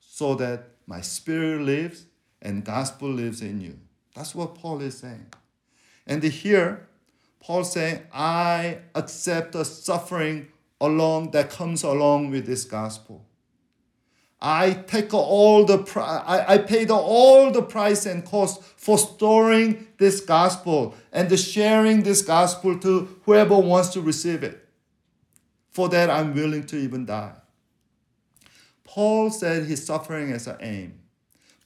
so 0.00 0.34
that 0.34 0.70
my 0.86 1.00
spirit 1.00 1.62
lives 1.62 2.06
and 2.42 2.64
gospel 2.64 3.08
lives 3.08 3.40
in 3.40 3.60
you. 3.60 3.78
That's 4.14 4.34
what 4.34 4.56
Paul 4.56 4.80
is 4.80 4.98
saying. 4.98 5.26
And 6.06 6.22
here, 6.22 6.88
Paul 7.40 7.62
saying, 7.62 8.02
I 8.12 8.78
accept 8.94 9.52
the 9.52 9.64
suffering 9.64 10.48
along 10.80 11.30
that 11.30 11.50
comes 11.50 11.84
along 11.84 12.30
with 12.30 12.46
this 12.46 12.64
gospel. 12.64 13.24
I 14.40 14.72
take 14.72 15.12
all 15.12 15.64
the 15.64 15.84
I, 15.96 16.54
I 16.54 16.58
paid 16.58 16.90
all 16.90 17.50
the 17.50 17.62
price 17.62 18.06
and 18.06 18.24
cost 18.24 18.62
for 18.62 18.96
storing 18.96 19.88
this 19.98 20.20
gospel 20.20 20.94
and 21.12 21.36
sharing 21.38 22.04
this 22.04 22.22
gospel 22.22 22.78
to 22.78 23.20
whoever 23.24 23.56
wants 23.56 23.88
to 23.90 24.00
receive 24.00 24.44
it. 24.44 24.68
For 25.70 25.88
that, 25.88 26.08
I'm 26.08 26.34
willing 26.34 26.64
to 26.66 26.76
even 26.76 27.04
die. 27.04 27.34
Paul 28.84 29.30
said 29.30 29.66
he's 29.66 29.84
suffering 29.84 30.32
as 30.32 30.46
an 30.46 30.56
aim. 30.60 31.00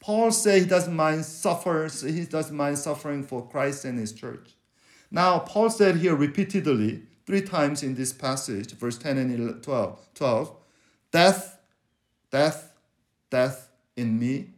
Paul 0.01 0.33
said 0.33 0.63
he 0.63 0.69
doesn't 0.69 0.95
mind 0.95 1.25
suffers, 1.25 2.03
he 2.03 2.25
doesn't 2.25 2.57
mind 2.57 2.79
suffering 2.79 3.23
for 3.23 3.47
Christ 3.47 3.85
and 3.85 3.99
his 3.99 4.13
church. 4.13 4.57
Now, 5.11 5.39
Paul 5.39 5.71
said 5.71 5.97
here 5.97 6.17
repeatedly, 6.17 7.03
three 7.25 7.43
times 7.43 7.83
in 7.83 7.95
this 7.95 8.13
passage, 8.13 8.73
verse 8.73 8.99
10 8.99 9.19
and 9.19 9.63
12, 9.63 10.09
12 10.15 10.57
death, 11.13 11.59
death, 12.33 12.75
death 13.31 13.71
in 13.97 14.19
me, 14.19 14.49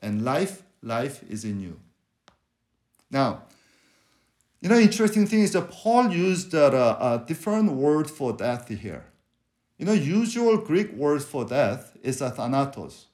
and 0.00 0.24
life, 0.24 0.62
life 0.82 1.22
is 1.28 1.44
in 1.44 1.60
you. 1.60 1.78
Now, 3.10 3.42
you 4.62 4.70
know, 4.70 4.78
interesting 4.78 5.26
thing 5.26 5.40
is 5.40 5.52
that 5.52 5.70
Paul 5.70 6.10
used 6.10 6.54
a, 6.54 6.66
a 6.72 7.24
different 7.26 7.72
word 7.72 8.08
for 8.08 8.32
death 8.32 8.68
here. 8.68 9.04
You 9.76 9.84
know, 9.84 9.92
usual 9.92 10.56
Greek 10.56 10.92
word 10.92 11.22
for 11.22 11.44
death 11.44 11.96
is 12.02 12.22
a 12.22 12.30
thanatos, 12.30 13.06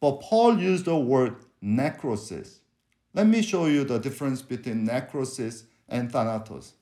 but 0.00 0.20
Paul 0.22 0.58
used 0.58 0.86
the 0.86 0.96
word 0.96 1.36
necrosis. 1.60 2.60
Let 3.12 3.26
me 3.26 3.42
show 3.42 3.66
you 3.66 3.84
the 3.84 3.98
difference 3.98 4.40
between 4.40 4.84
necrosis 4.84 5.64
and 5.88 6.10
thanatos. 6.10 6.72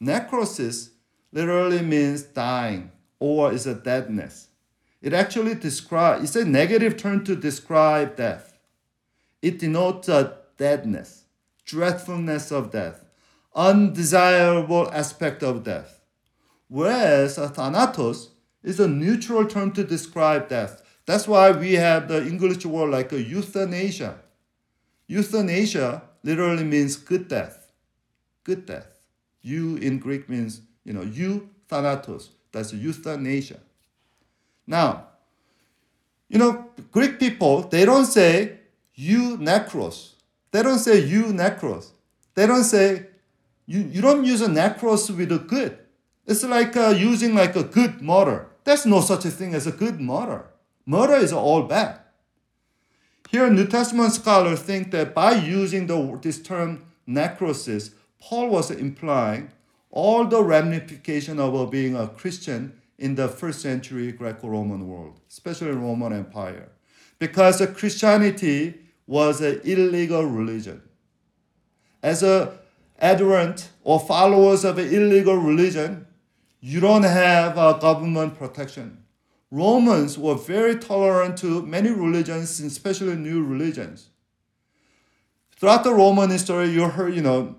Necrosis 0.00 0.90
literally 1.32 1.82
means 1.82 2.22
dying 2.22 2.90
or 3.18 3.52
is 3.52 3.66
a 3.66 3.74
deadness. 3.74 4.48
It 5.04 5.12
actually 5.12 5.54
describes, 5.54 6.24
it's 6.24 6.34
a 6.34 6.46
negative 6.46 6.96
term 6.96 7.24
to 7.24 7.36
describe 7.36 8.16
death. 8.16 8.58
It 9.42 9.58
denotes 9.58 10.08
a 10.08 10.38
deadness, 10.56 11.24
dreadfulness 11.66 12.50
of 12.50 12.70
death, 12.70 13.04
undesirable 13.54 14.90
aspect 14.90 15.42
of 15.42 15.62
death. 15.62 16.00
Whereas 16.68 17.36
a 17.36 17.50
thanatos 17.50 18.30
is 18.62 18.80
a 18.80 18.88
neutral 18.88 19.44
term 19.44 19.72
to 19.72 19.84
describe 19.84 20.48
death. 20.48 20.82
That's 21.04 21.28
why 21.28 21.50
we 21.50 21.74
have 21.74 22.08
the 22.08 22.26
English 22.26 22.64
word 22.64 22.88
like 22.88 23.12
a 23.12 23.20
euthanasia. 23.20 24.20
Euthanasia 25.06 26.00
literally 26.22 26.64
means 26.64 26.96
good 26.96 27.28
death. 27.28 27.70
Good 28.42 28.64
death. 28.64 29.06
Eu 29.42 29.76
in 29.76 29.98
Greek 29.98 30.30
means, 30.30 30.62
you 30.82 30.94
know, 30.94 31.02
eu 31.02 31.50
thanatos. 31.68 32.30
That's 32.52 32.72
euthanasia. 32.72 33.60
Now, 34.66 35.08
you 36.28 36.38
know, 36.38 36.66
Greek 36.90 37.18
people, 37.18 37.62
they 37.62 37.84
don't 37.84 38.06
say 38.06 38.58
eu 38.94 39.36
necros. 39.38 40.14
They 40.50 40.62
don't 40.62 40.78
say 40.78 41.00
eu 41.00 41.32
necros. 41.32 41.90
They 42.34 42.46
don't 42.46 42.64
say 42.64 43.06
You, 43.66 43.80
you 43.80 44.02
don't 44.02 44.26
use 44.26 44.42
a 44.42 44.48
necros 44.48 45.08
with 45.08 45.32
a 45.32 45.38
good. 45.38 45.78
It's 46.26 46.44
like 46.44 46.76
uh, 46.76 46.90
using 46.90 47.34
like 47.34 47.56
a 47.56 47.64
good 47.64 48.02
mortar. 48.02 48.48
There's 48.64 48.84
no 48.84 49.00
such 49.00 49.24
a 49.24 49.30
thing 49.30 49.54
as 49.54 49.66
a 49.66 49.72
good 49.72 50.00
mortar. 50.00 50.44
Murder 50.84 51.16
is 51.16 51.32
all 51.32 51.62
bad. 51.62 52.00
Here, 53.30 53.48
New 53.48 53.66
Testament 53.66 54.12
scholars 54.12 54.60
think 54.60 54.90
that 54.90 55.14
by 55.14 55.32
using 55.32 55.86
the, 55.86 56.18
this 56.20 56.42
term 56.42 56.84
necrosis, 57.06 57.92
Paul 58.20 58.48
was 58.48 58.70
implying 58.70 59.50
all 59.90 60.26
the 60.26 60.42
ramification 60.42 61.40
of 61.40 61.70
being 61.70 61.96
a 61.96 62.08
Christian 62.08 62.72
in 62.98 63.14
the 63.14 63.28
first 63.28 63.60
century 63.60 64.12
Greco-Roman 64.12 64.86
world, 64.88 65.20
especially 65.28 65.72
Roman 65.72 66.12
Empire, 66.12 66.70
because 67.18 67.64
Christianity 67.74 68.74
was 69.06 69.40
an 69.40 69.60
illegal 69.64 70.24
religion. 70.24 70.82
As 72.02 72.22
a 72.22 72.58
adherent 72.98 73.70
or 73.82 73.98
followers 73.98 74.64
of 74.64 74.78
an 74.78 74.92
illegal 74.92 75.36
religion, 75.36 76.06
you 76.60 76.80
don't 76.80 77.02
have 77.02 77.58
a 77.58 77.78
government 77.80 78.38
protection. 78.38 79.04
Romans 79.50 80.18
were 80.18 80.34
very 80.34 80.76
tolerant 80.76 81.36
to 81.38 81.62
many 81.62 81.90
religions, 81.90 82.58
especially 82.60 83.14
new 83.16 83.44
religions. 83.44 84.08
Throughout 85.56 85.84
the 85.84 85.94
Roman 85.94 86.30
history, 86.30 86.70
you 86.70 86.88
heard, 86.88 87.14
you 87.14 87.22
know, 87.22 87.56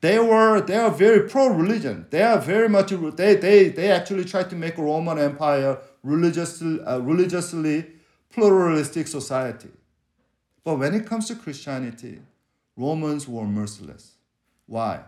they 0.00 0.18
were 0.18 0.60
they 0.60 0.76
are 0.76 0.90
very 0.90 1.28
pro-religion. 1.28 2.06
They 2.10 2.22
are 2.22 2.38
very 2.38 2.68
much 2.68 2.90
they 2.90 3.36
they 3.36 3.68
they 3.68 3.90
actually 3.90 4.24
tried 4.24 4.50
to 4.50 4.56
make 4.56 4.76
Roman 4.78 5.18
Empire 5.18 5.78
religiously 6.02 6.80
uh, 6.82 6.98
religiously 6.98 7.86
pluralistic 8.30 9.06
society. 9.08 9.70
But 10.64 10.78
when 10.78 10.94
it 10.94 11.06
comes 11.06 11.28
to 11.28 11.34
Christianity, 11.36 12.20
Romans 12.76 13.26
were 13.26 13.46
merciless. 13.46 14.12
Why? 14.66 15.00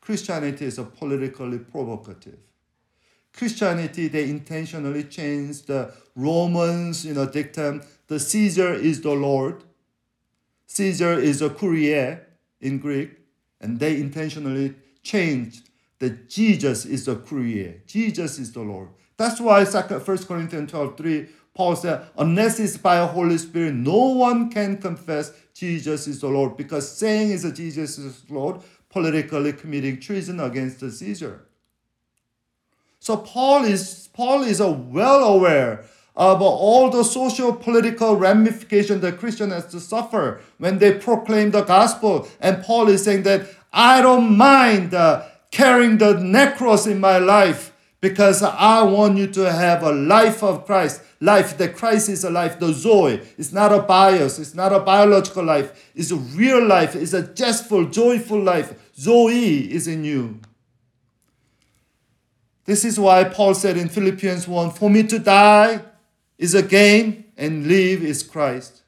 Christianity 0.00 0.66
is 0.66 0.78
a 0.78 0.84
politically 0.84 1.58
provocative. 1.58 2.38
Christianity, 3.32 4.08
they 4.08 4.30
intentionally 4.30 5.04
changed 5.04 5.66
the 5.66 5.92
Romans, 6.14 7.04
you 7.04 7.14
know, 7.14 7.26
dictum, 7.26 7.82
the 8.06 8.18
Caesar 8.18 8.72
is 8.72 9.00
the 9.00 9.12
Lord. 9.12 9.62
Caesar 10.66 11.12
is 11.18 11.42
a 11.42 11.50
Kyrie 11.50 12.18
in 12.60 12.78
Greek, 12.78 13.10
and 13.66 13.80
they 13.80 13.96
intentionally 13.96 14.74
changed 15.02 15.68
that 15.98 16.28
Jesus 16.28 16.84
is 16.84 17.06
the 17.06 17.16
Creator, 17.16 17.80
Jesus 17.86 18.38
is 18.38 18.52
the 18.52 18.60
Lord. 18.60 18.88
That's 19.16 19.40
why 19.40 19.64
1 19.64 19.98
Corinthians 20.24 20.70
12, 20.70 20.96
3, 20.96 21.26
Paul 21.52 21.74
said, 21.74 22.06
unless 22.16 22.60
it's 22.60 22.76
by 22.76 23.00
the 23.00 23.06
Holy 23.06 23.38
Spirit, 23.38 23.74
no 23.74 23.96
one 23.96 24.50
can 24.50 24.76
confess 24.76 25.32
Jesus 25.54 26.06
is 26.06 26.20
the 26.20 26.28
Lord, 26.28 26.56
because 26.56 26.90
saying 26.90 27.30
is 27.30 27.42
that 27.42 27.54
Jesus 27.54 27.98
is 27.98 28.22
Lord, 28.28 28.60
politically 28.90 29.52
committing 29.54 29.98
treason 29.98 30.38
against 30.38 30.80
the 30.80 30.90
Caesar. 30.90 31.46
So 33.00 33.16
Paul 33.16 33.64
is 33.64 34.08
Paul 34.12 34.42
is 34.42 34.60
well 34.60 35.24
aware 35.24 35.84
of 36.16 36.40
all 36.40 36.88
the 36.88 37.04
social 37.04 37.52
political 37.52 38.16
ramifications 38.16 39.02
that 39.02 39.18
Christian 39.18 39.50
has 39.50 39.66
to 39.66 39.80
suffer 39.80 40.40
when 40.56 40.78
they 40.78 40.94
proclaim 40.94 41.50
the 41.50 41.62
gospel. 41.62 42.26
And 42.40 42.64
Paul 42.64 42.88
is 42.88 43.04
saying 43.04 43.24
that 43.24 43.46
I 43.78 44.00
don't 44.00 44.38
mind 44.38 44.94
uh, 44.94 45.26
carrying 45.50 45.98
the 45.98 46.14
necros 46.14 46.90
in 46.90 46.98
my 46.98 47.18
life 47.18 47.74
because 48.00 48.42
I 48.42 48.82
want 48.82 49.18
you 49.18 49.26
to 49.26 49.52
have 49.52 49.82
a 49.82 49.92
life 49.92 50.42
of 50.42 50.64
Christ. 50.64 51.02
Life 51.20 51.58
that 51.58 51.76
Christ 51.76 52.08
is 52.08 52.24
a 52.24 52.30
life, 52.30 52.58
the 52.58 52.72
Zoe. 52.72 53.20
It's 53.36 53.52
not 53.52 53.74
a 53.74 53.82
bios, 53.82 54.38
it's 54.38 54.54
not 54.54 54.72
a 54.72 54.80
biological 54.80 55.44
life. 55.44 55.90
It's 55.94 56.10
a 56.10 56.16
real 56.16 56.64
life, 56.66 56.96
it's 56.96 57.12
a 57.12 57.22
jestful, 57.34 57.86
joyful 57.90 58.40
life. 58.40 58.92
Zoe 58.98 59.70
is 59.70 59.86
in 59.86 60.04
you. 60.04 60.40
This 62.64 62.82
is 62.82 62.98
why 62.98 63.24
Paul 63.24 63.52
said 63.54 63.76
in 63.76 63.90
Philippians 63.90 64.48
1 64.48 64.70
For 64.70 64.88
me 64.88 65.02
to 65.02 65.18
die 65.18 65.82
is 66.38 66.54
a 66.54 66.62
gain, 66.62 67.24
and 67.36 67.66
live 67.66 68.02
is 68.02 68.22
Christ. 68.22 68.82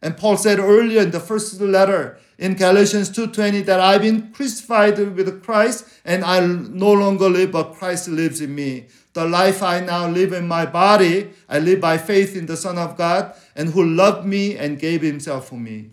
And 0.00 0.16
Paul 0.16 0.38
said 0.38 0.58
earlier 0.58 1.02
in 1.02 1.10
the 1.10 1.20
first 1.20 1.60
letter 1.60 2.18
in 2.38 2.54
Galatians 2.54 3.10
2:20 3.10 3.62
that 3.62 3.80
I've 3.80 4.02
been 4.02 4.30
crucified 4.32 4.98
with 4.98 5.42
Christ 5.42 5.84
and 6.04 6.24
I 6.24 6.46
no 6.46 6.92
longer 6.92 7.28
live 7.28 7.52
but 7.52 7.74
Christ 7.74 8.08
lives 8.08 8.40
in 8.40 8.54
me. 8.54 8.86
The 9.12 9.24
life 9.24 9.62
I 9.62 9.80
now 9.80 10.08
live 10.08 10.32
in 10.32 10.46
my 10.46 10.64
body, 10.64 11.30
I 11.48 11.58
live 11.58 11.80
by 11.80 11.98
faith 11.98 12.36
in 12.36 12.46
the 12.46 12.56
Son 12.56 12.78
of 12.78 12.96
God 12.96 13.34
and 13.56 13.70
who 13.70 13.84
loved 13.84 14.24
me 14.24 14.56
and 14.56 14.78
gave 14.78 15.02
himself 15.02 15.48
for 15.48 15.56
me. 15.56 15.90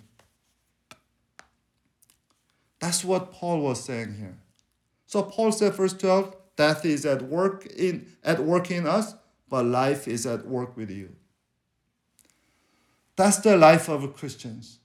That's 2.79 3.03
what 3.03 3.31
Paul 3.31 3.61
was 3.61 3.83
saying 3.83 4.15
here. 4.19 4.37
So 5.07 5.23
Paul 5.23 5.51
said 5.51 5.73
verse 5.73 5.93
12, 5.93 6.35
Death 6.55 6.85
is 6.85 7.05
at 7.05 7.23
work 7.23 7.65
in 7.65 8.05
at 8.23 8.39
work 8.39 8.69
in 8.69 8.85
us, 8.85 9.15
but 9.49 9.65
life 9.65 10.07
is 10.07 10.25
at 10.27 10.45
work 10.45 10.77
with 10.77 10.91
you. 10.91 11.15
That's 13.15 13.37
the 13.37 13.57
life 13.57 13.89
of 13.89 14.15
Christians. 14.15 14.79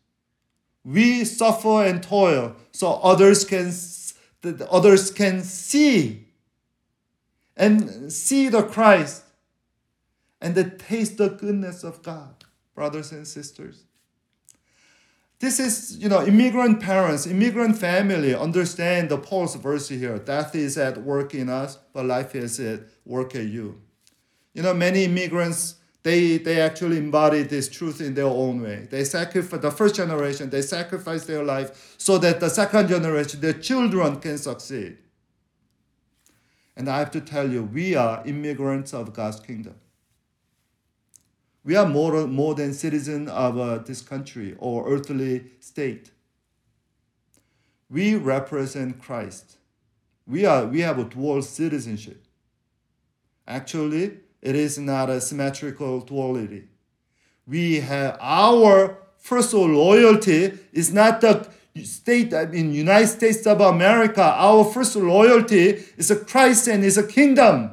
We 0.84 1.24
suffer 1.24 1.84
and 1.84 2.02
toil 2.02 2.56
so 2.72 2.94
others 3.02 3.44
can 3.44 3.72
the 4.42 4.66
others 4.70 5.10
can 5.10 5.42
see 5.42 6.26
and 7.56 8.10
see 8.10 8.48
the 8.48 8.62
Christ 8.62 9.24
and 10.40 10.54
the 10.54 10.64
taste 10.64 11.18
the 11.18 11.28
goodness 11.28 11.84
of 11.84 12.02
God, 12.02 12.44
brothers 12.74 13.12
and 13.12 13.26
sisters. 13.28 13.84
This 15.40 15.58
is, 15.58 15.96
you 15.96 16.08
know, 16.08 16.22
immigrant 16.24 16.80
parents, 16.80 17.26
immigrant 17.26 17.78
family 17.78 18.34
understand 18.34 19.08
the 19.08 19.16
Paul's 19.16 19.54
verse 19.56 19.88
here. 19.88 20.18
Death 20.18 20.54
is 20.54 20.76
at 20.76 21.02
work 21.02 21.34
in 21.34 21.48
us, 21.48 21.78
but 21.94 22.04
life 22.04 22.34
is 22.34 22.60
at 22.60 22.80
work 23.06 23.34
at 23.34 23.46
you. 23.46 23.80
You 24.52 24.62
know, 24.62 24.74
many 24.74 25.04
immigrants, 25.04 25.76
they, 26.02 26.38
they 26.38 26.60
actually 26.60 26.96
embody 26.96 27.42
this 27.42 27.68
truth 27.68 28.00
in 28.00 28.14
their 28.14 28.24
own 28.24 28.62
way. 28.62 28.88
They 28.90 29.04
sacrifice, 29.04 29.60
the 29.60 29.70
first 29.70 29.94
generation, 29.94 30.48
they 30.48 30.62
sacrifice 30.62 31.24
their 31.24 31.44
life 31.44 31.94
so 31.98 32.16
that 32.18 32.40
the 32.40 32.48
second 32.48 32.88
generation, 32.88 33.40
their 33.40 33.52
children 33.52 34.18
can 34.20 34.38
succeed. 34.38 34.96
And 36.76 36.88
I 36.88 36.98
have 36.98 37.10
to 37.10 37.20
tell 37.20 37.50
you, 37.50 37.64
we 37.64 37.94
are 37.94 38.22
immigrants 38.26 38.94
of 38.94 39.12
God's 39.12 39.40
kingdom. 39.40 39.74
We 41.62 41.76
are 41.76 41.86
more, 41.86 42.26
more 42.26 42.54
than 42.54 42.72
citizens 42.72 43.28
of 43.28 43.58
uh, 43.58 43.78
this 43.78 44.00
country 44.00 44.56
or 44.58 44.90
earthly 44.90 45.44
state. 45.60 46.10
We 47.90 48.14
represent 48.14 48.98
Christ. 48.98 49.58
We, 50.26 50.46
are, 50.46 50.64
we 50.64 50.80
have 50.80 50.98
a 50.98 51.04
dual 51.04 51.42
citizenship. 51.42 52.24
Actually, 53.46 54.20
it 54.42 54.56
is 54.56 54.78
not 54.78 55.10
a 55.10 55.20
symmetrical 55.20 56.00
duality. 56.00 56.68
We 57.46 57.80
have 57.80 58.16
our 58.20 58.98
first 59.18 59.52
loyalty 59.52 60.58
is 60.72 60.92
not 60.92 61.20
the 61.20 61.48
state 61.84 62.34
I 62.34 62.46
mean 62.46 62.72
United 62.72 63.08
States 63.08 63.46
of 63.46 63.60
America. 63.60 64.22
Our 64.22 64.64
first 64.64 64.96
loyalty 64.96 65.84
is 65.96 66.10
a 66.10 66.16
Christ 66.16 66.68
and 66.68 66.84
is 66.84 66.98
a 66.98 67.06
kingdom. 67.06 67.72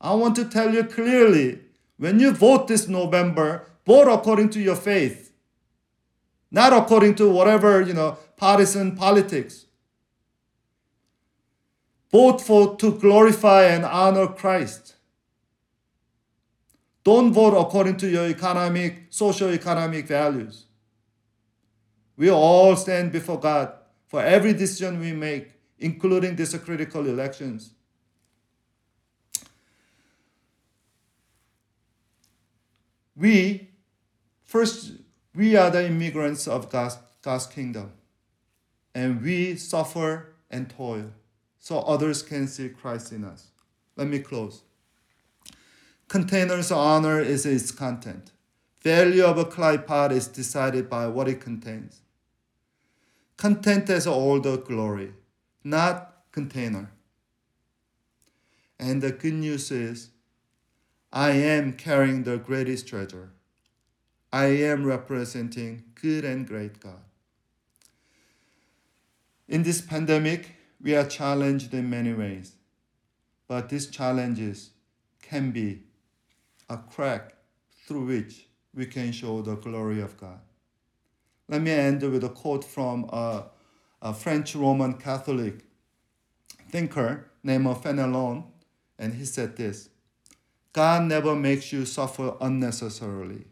I 0.00 0.14
want 0.14 0.36
to 0.36 0.44
tell 0.44 0.74
you 0.74 0.84
clearly 0.84 1.60
when 1.96 2.18
you 2.18 2.32
vote 2.32 2.68
this 2.68 2.88
November, 2.88 3.66
vote 3.86 4.12
according 4.12 4.50
to 4.50 4.60
your 4.60 4.76
faith, 4.76 5.32
not 6.50 6.72
according 6.72 7.14
to 7.16 7.30
whatever, 7.30 7.80
you 7.80 7.94
know, 7.94 8.18
partisan 8.36 8.96
politics. 8.96 9.66
Vote 12.10 12.40
for 12.40 12.76
to 12.76 12.92
glorify 12.98 13.64
and 13.64 13.84
honor 13.84 14.26
Christ. 14.26 14.93
Don't 17.04 17.32
vote 17.32 17.54
according 17.54 17.98
to 17.98 18.08
your 18.08 18.26
economic, 18.26 19.06
socio-economic 19.10 20.06
values. 20.06 20.64
We 22.16 22.30
all 22.30 22.74
stand 22.76 23.12
before 23.12 23.38
God 23.38 23.74
for 24.06 24.22
every 24.22 24.54
decision 24.54 24.98
we 24.98 25.12
make, 25.12 25.50
including 25.78 26.34
these 26.34 26.56
critical 26.58 27.06
elections. 27.06 27.74
We, 33.16 33.68
first, 34.42 34.92
we 35.34 35.56
are 35.56 35.70
the 35.70 35.86
immigrants 35.86 36.48
of 36.48 36.70
God's, 36.70 36.96
God's 37.20 37.46
kingdom. 37.46 37.92
And 38.94 39.20
we 39.22 39.56
suffer 39.56 40.34
and 40.50 40.70
toil 40.70 41.10
so 41.58 41.80
others 41.80 42.22
can 42.22 42.48
see 42.48 42.70
Christ 42.70 43.12
in 43.12 43.24
us. 43.24 43.48
Let 43.96 44.08
me 44.08 44.20
close. 44.20 44.62
Container's 46.08 46.70
honor 46.70 47.20
is 47.20 47.46
its 47.46 47.70
content. 47.70 48.30
Value 48.82 49.24
of 49.24 49.38
a 49.38 49.44
clay 49.44 49.78
pot 49.78 50.12
is 50.12 50.28
decided 50.28 50.90
by 50.90 51.06
what 51.06 51.28
it 51.28 51.40
contains. 51.40 52.02
Content 53.36 53.88
has 53.88 54.06
all 54.06 54.40
the 54.40 54.58
glory, 54.58 55.12
not 55.64 56.22
container. 56.30 56.90
And 58.78 59.02
the 59.02 59.10
good 59.10 59.34
news 59.34 59.70
is 59.70 60.10
I 61.12 61.30
am 61.30 61.72
carrying 61.72 62.24
the 62.24 62.36
greatest 62.36 62.86
treasure. 62.86 63.30
I 64.32 64.46
am 64.46 64.84
representing 64.84 65.84
good 65.94 66.24
and 66.24 66.46
great 66.46 66.80
God. 66.80 67.02
In 69.48 69.62
this 69.62 69.80
pandemic, 69.80 70.56
we 70.82 70.94
are 70.94 71.06
challenged 71.06 71.72
in 71.72 71.88
many 71.88 72.12
ways, 72.12 72.56
but 73.46 73.68
these 73.68 73.86
challenges 73.86 74.70
can 75.22 75.50
be 75.50 75.82
a 76.68 76.78
crack 76.78 77.34
through 77.86 78.06
which 78.06 78.48
we 78.74 78.86
can 78.86 79.12
show 79.12 79.42
the 79.42 79.56
glory 79.56 80.00
of 80.00 80.16
God. 80.16 80.40
Let 81.48 81.62
me 81.62 81.70
end 81.70 82.02
with 82.02 82.24
a 82.24 82.28
quote 82.28 82.64
from 82.64 83.04
a, 83.10 83.46
a 84.00 84.14
French 84.14 84.56
Roman 84.56 84.94
Catholic 84.94 85.64
thinker 86.70 87.30
named 87.42 87.66
Fenelon, 87.66 88.44
and 88.98 89.14
he 89.14 89.24
said 89.24 89.56
this 89.56 89.90
God 90.72 91.04
never 91.04 91.36
makes 91.36 91.72
you 91.72 91.84
suffer 91.84 92.34
unnecessarily. 92.40 93.46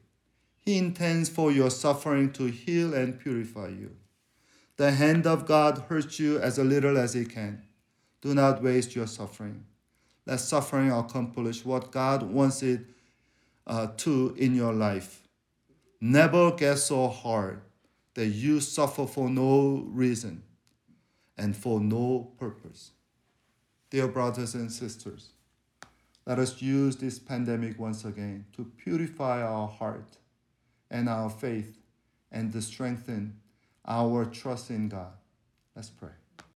He 0.58 0.78
intends 0.78 1.28
for 1.28 1.52
your 1.52 1.70
suffering 1.70 2.32
to 2.32 2.46
heal 2.46 2.94
and 2.94 3.18
purify 3.18 3.68
you. 3.68 3.96
The 4.76 4.92
hand 4.92 5.26
of 5.26 5.46
God 5.46 5.84
hurts 5.88 6.18
you 6.18 6.38
as 6.38 6.58
little 6.58 6.96
as 6.96 7.14
it 7.14 7.30
can. 7.30 7.64
Do 8.20 8.34
not 8.34 8.62
waste 8.62 8.96
your 8.96 9.06
suffering. 9.06 9.64
Let 10.24 10.40
suffering 10.40 10.90
accomplish 10.90 11.64
what 11.64 11.90
God 11.90 12.22
wants 12.22 12.62
it 12.62 12.86
uh, 13.66 13.88
to 13.98 14.34
in 14.38 14.54
your 14.54 14.72
life. 14.72 15.22
Never 16.00 16.50
get 16.52 16.76
so 16.78 17.08
hard 17.08 17.60
that 18.14 18.26
you 18.26 18.60
suffer 18.60 19.06
for 19.06 19.28
no 19.30 19.84
reason 19.86 20.42
and 21.38 21.56
for 21.56 21.80
no 21.80 22.32
purpose. 22.38 22.90
Dear 23.90 24.08
brothers 24.08 24.54
and 24.54 24.70
sisters, 24.70 25.30
let 26.26 26.38
us 26.38 26.62
use 26.62 26.96
this 26.96 27.18
pandemic 27.18 27.78
once 27.78 28.04
again 28.04 28.46
to 28.56 28.64
purify 28.64 29.42
our 29.42 29.68
heart 29.68 30.18
and 30.90 31.08
our 31.08 31.30
faith 31.30 31.78
and 32.30 32.52
to 32.52 32.62
strengthen 32.62 33.40
our 33.86 34.24
trust 34.24 34.70
in 34.70 34.88
God. 34.88 35.12
Let's 35.74 35.90
pray. 35.90 36.21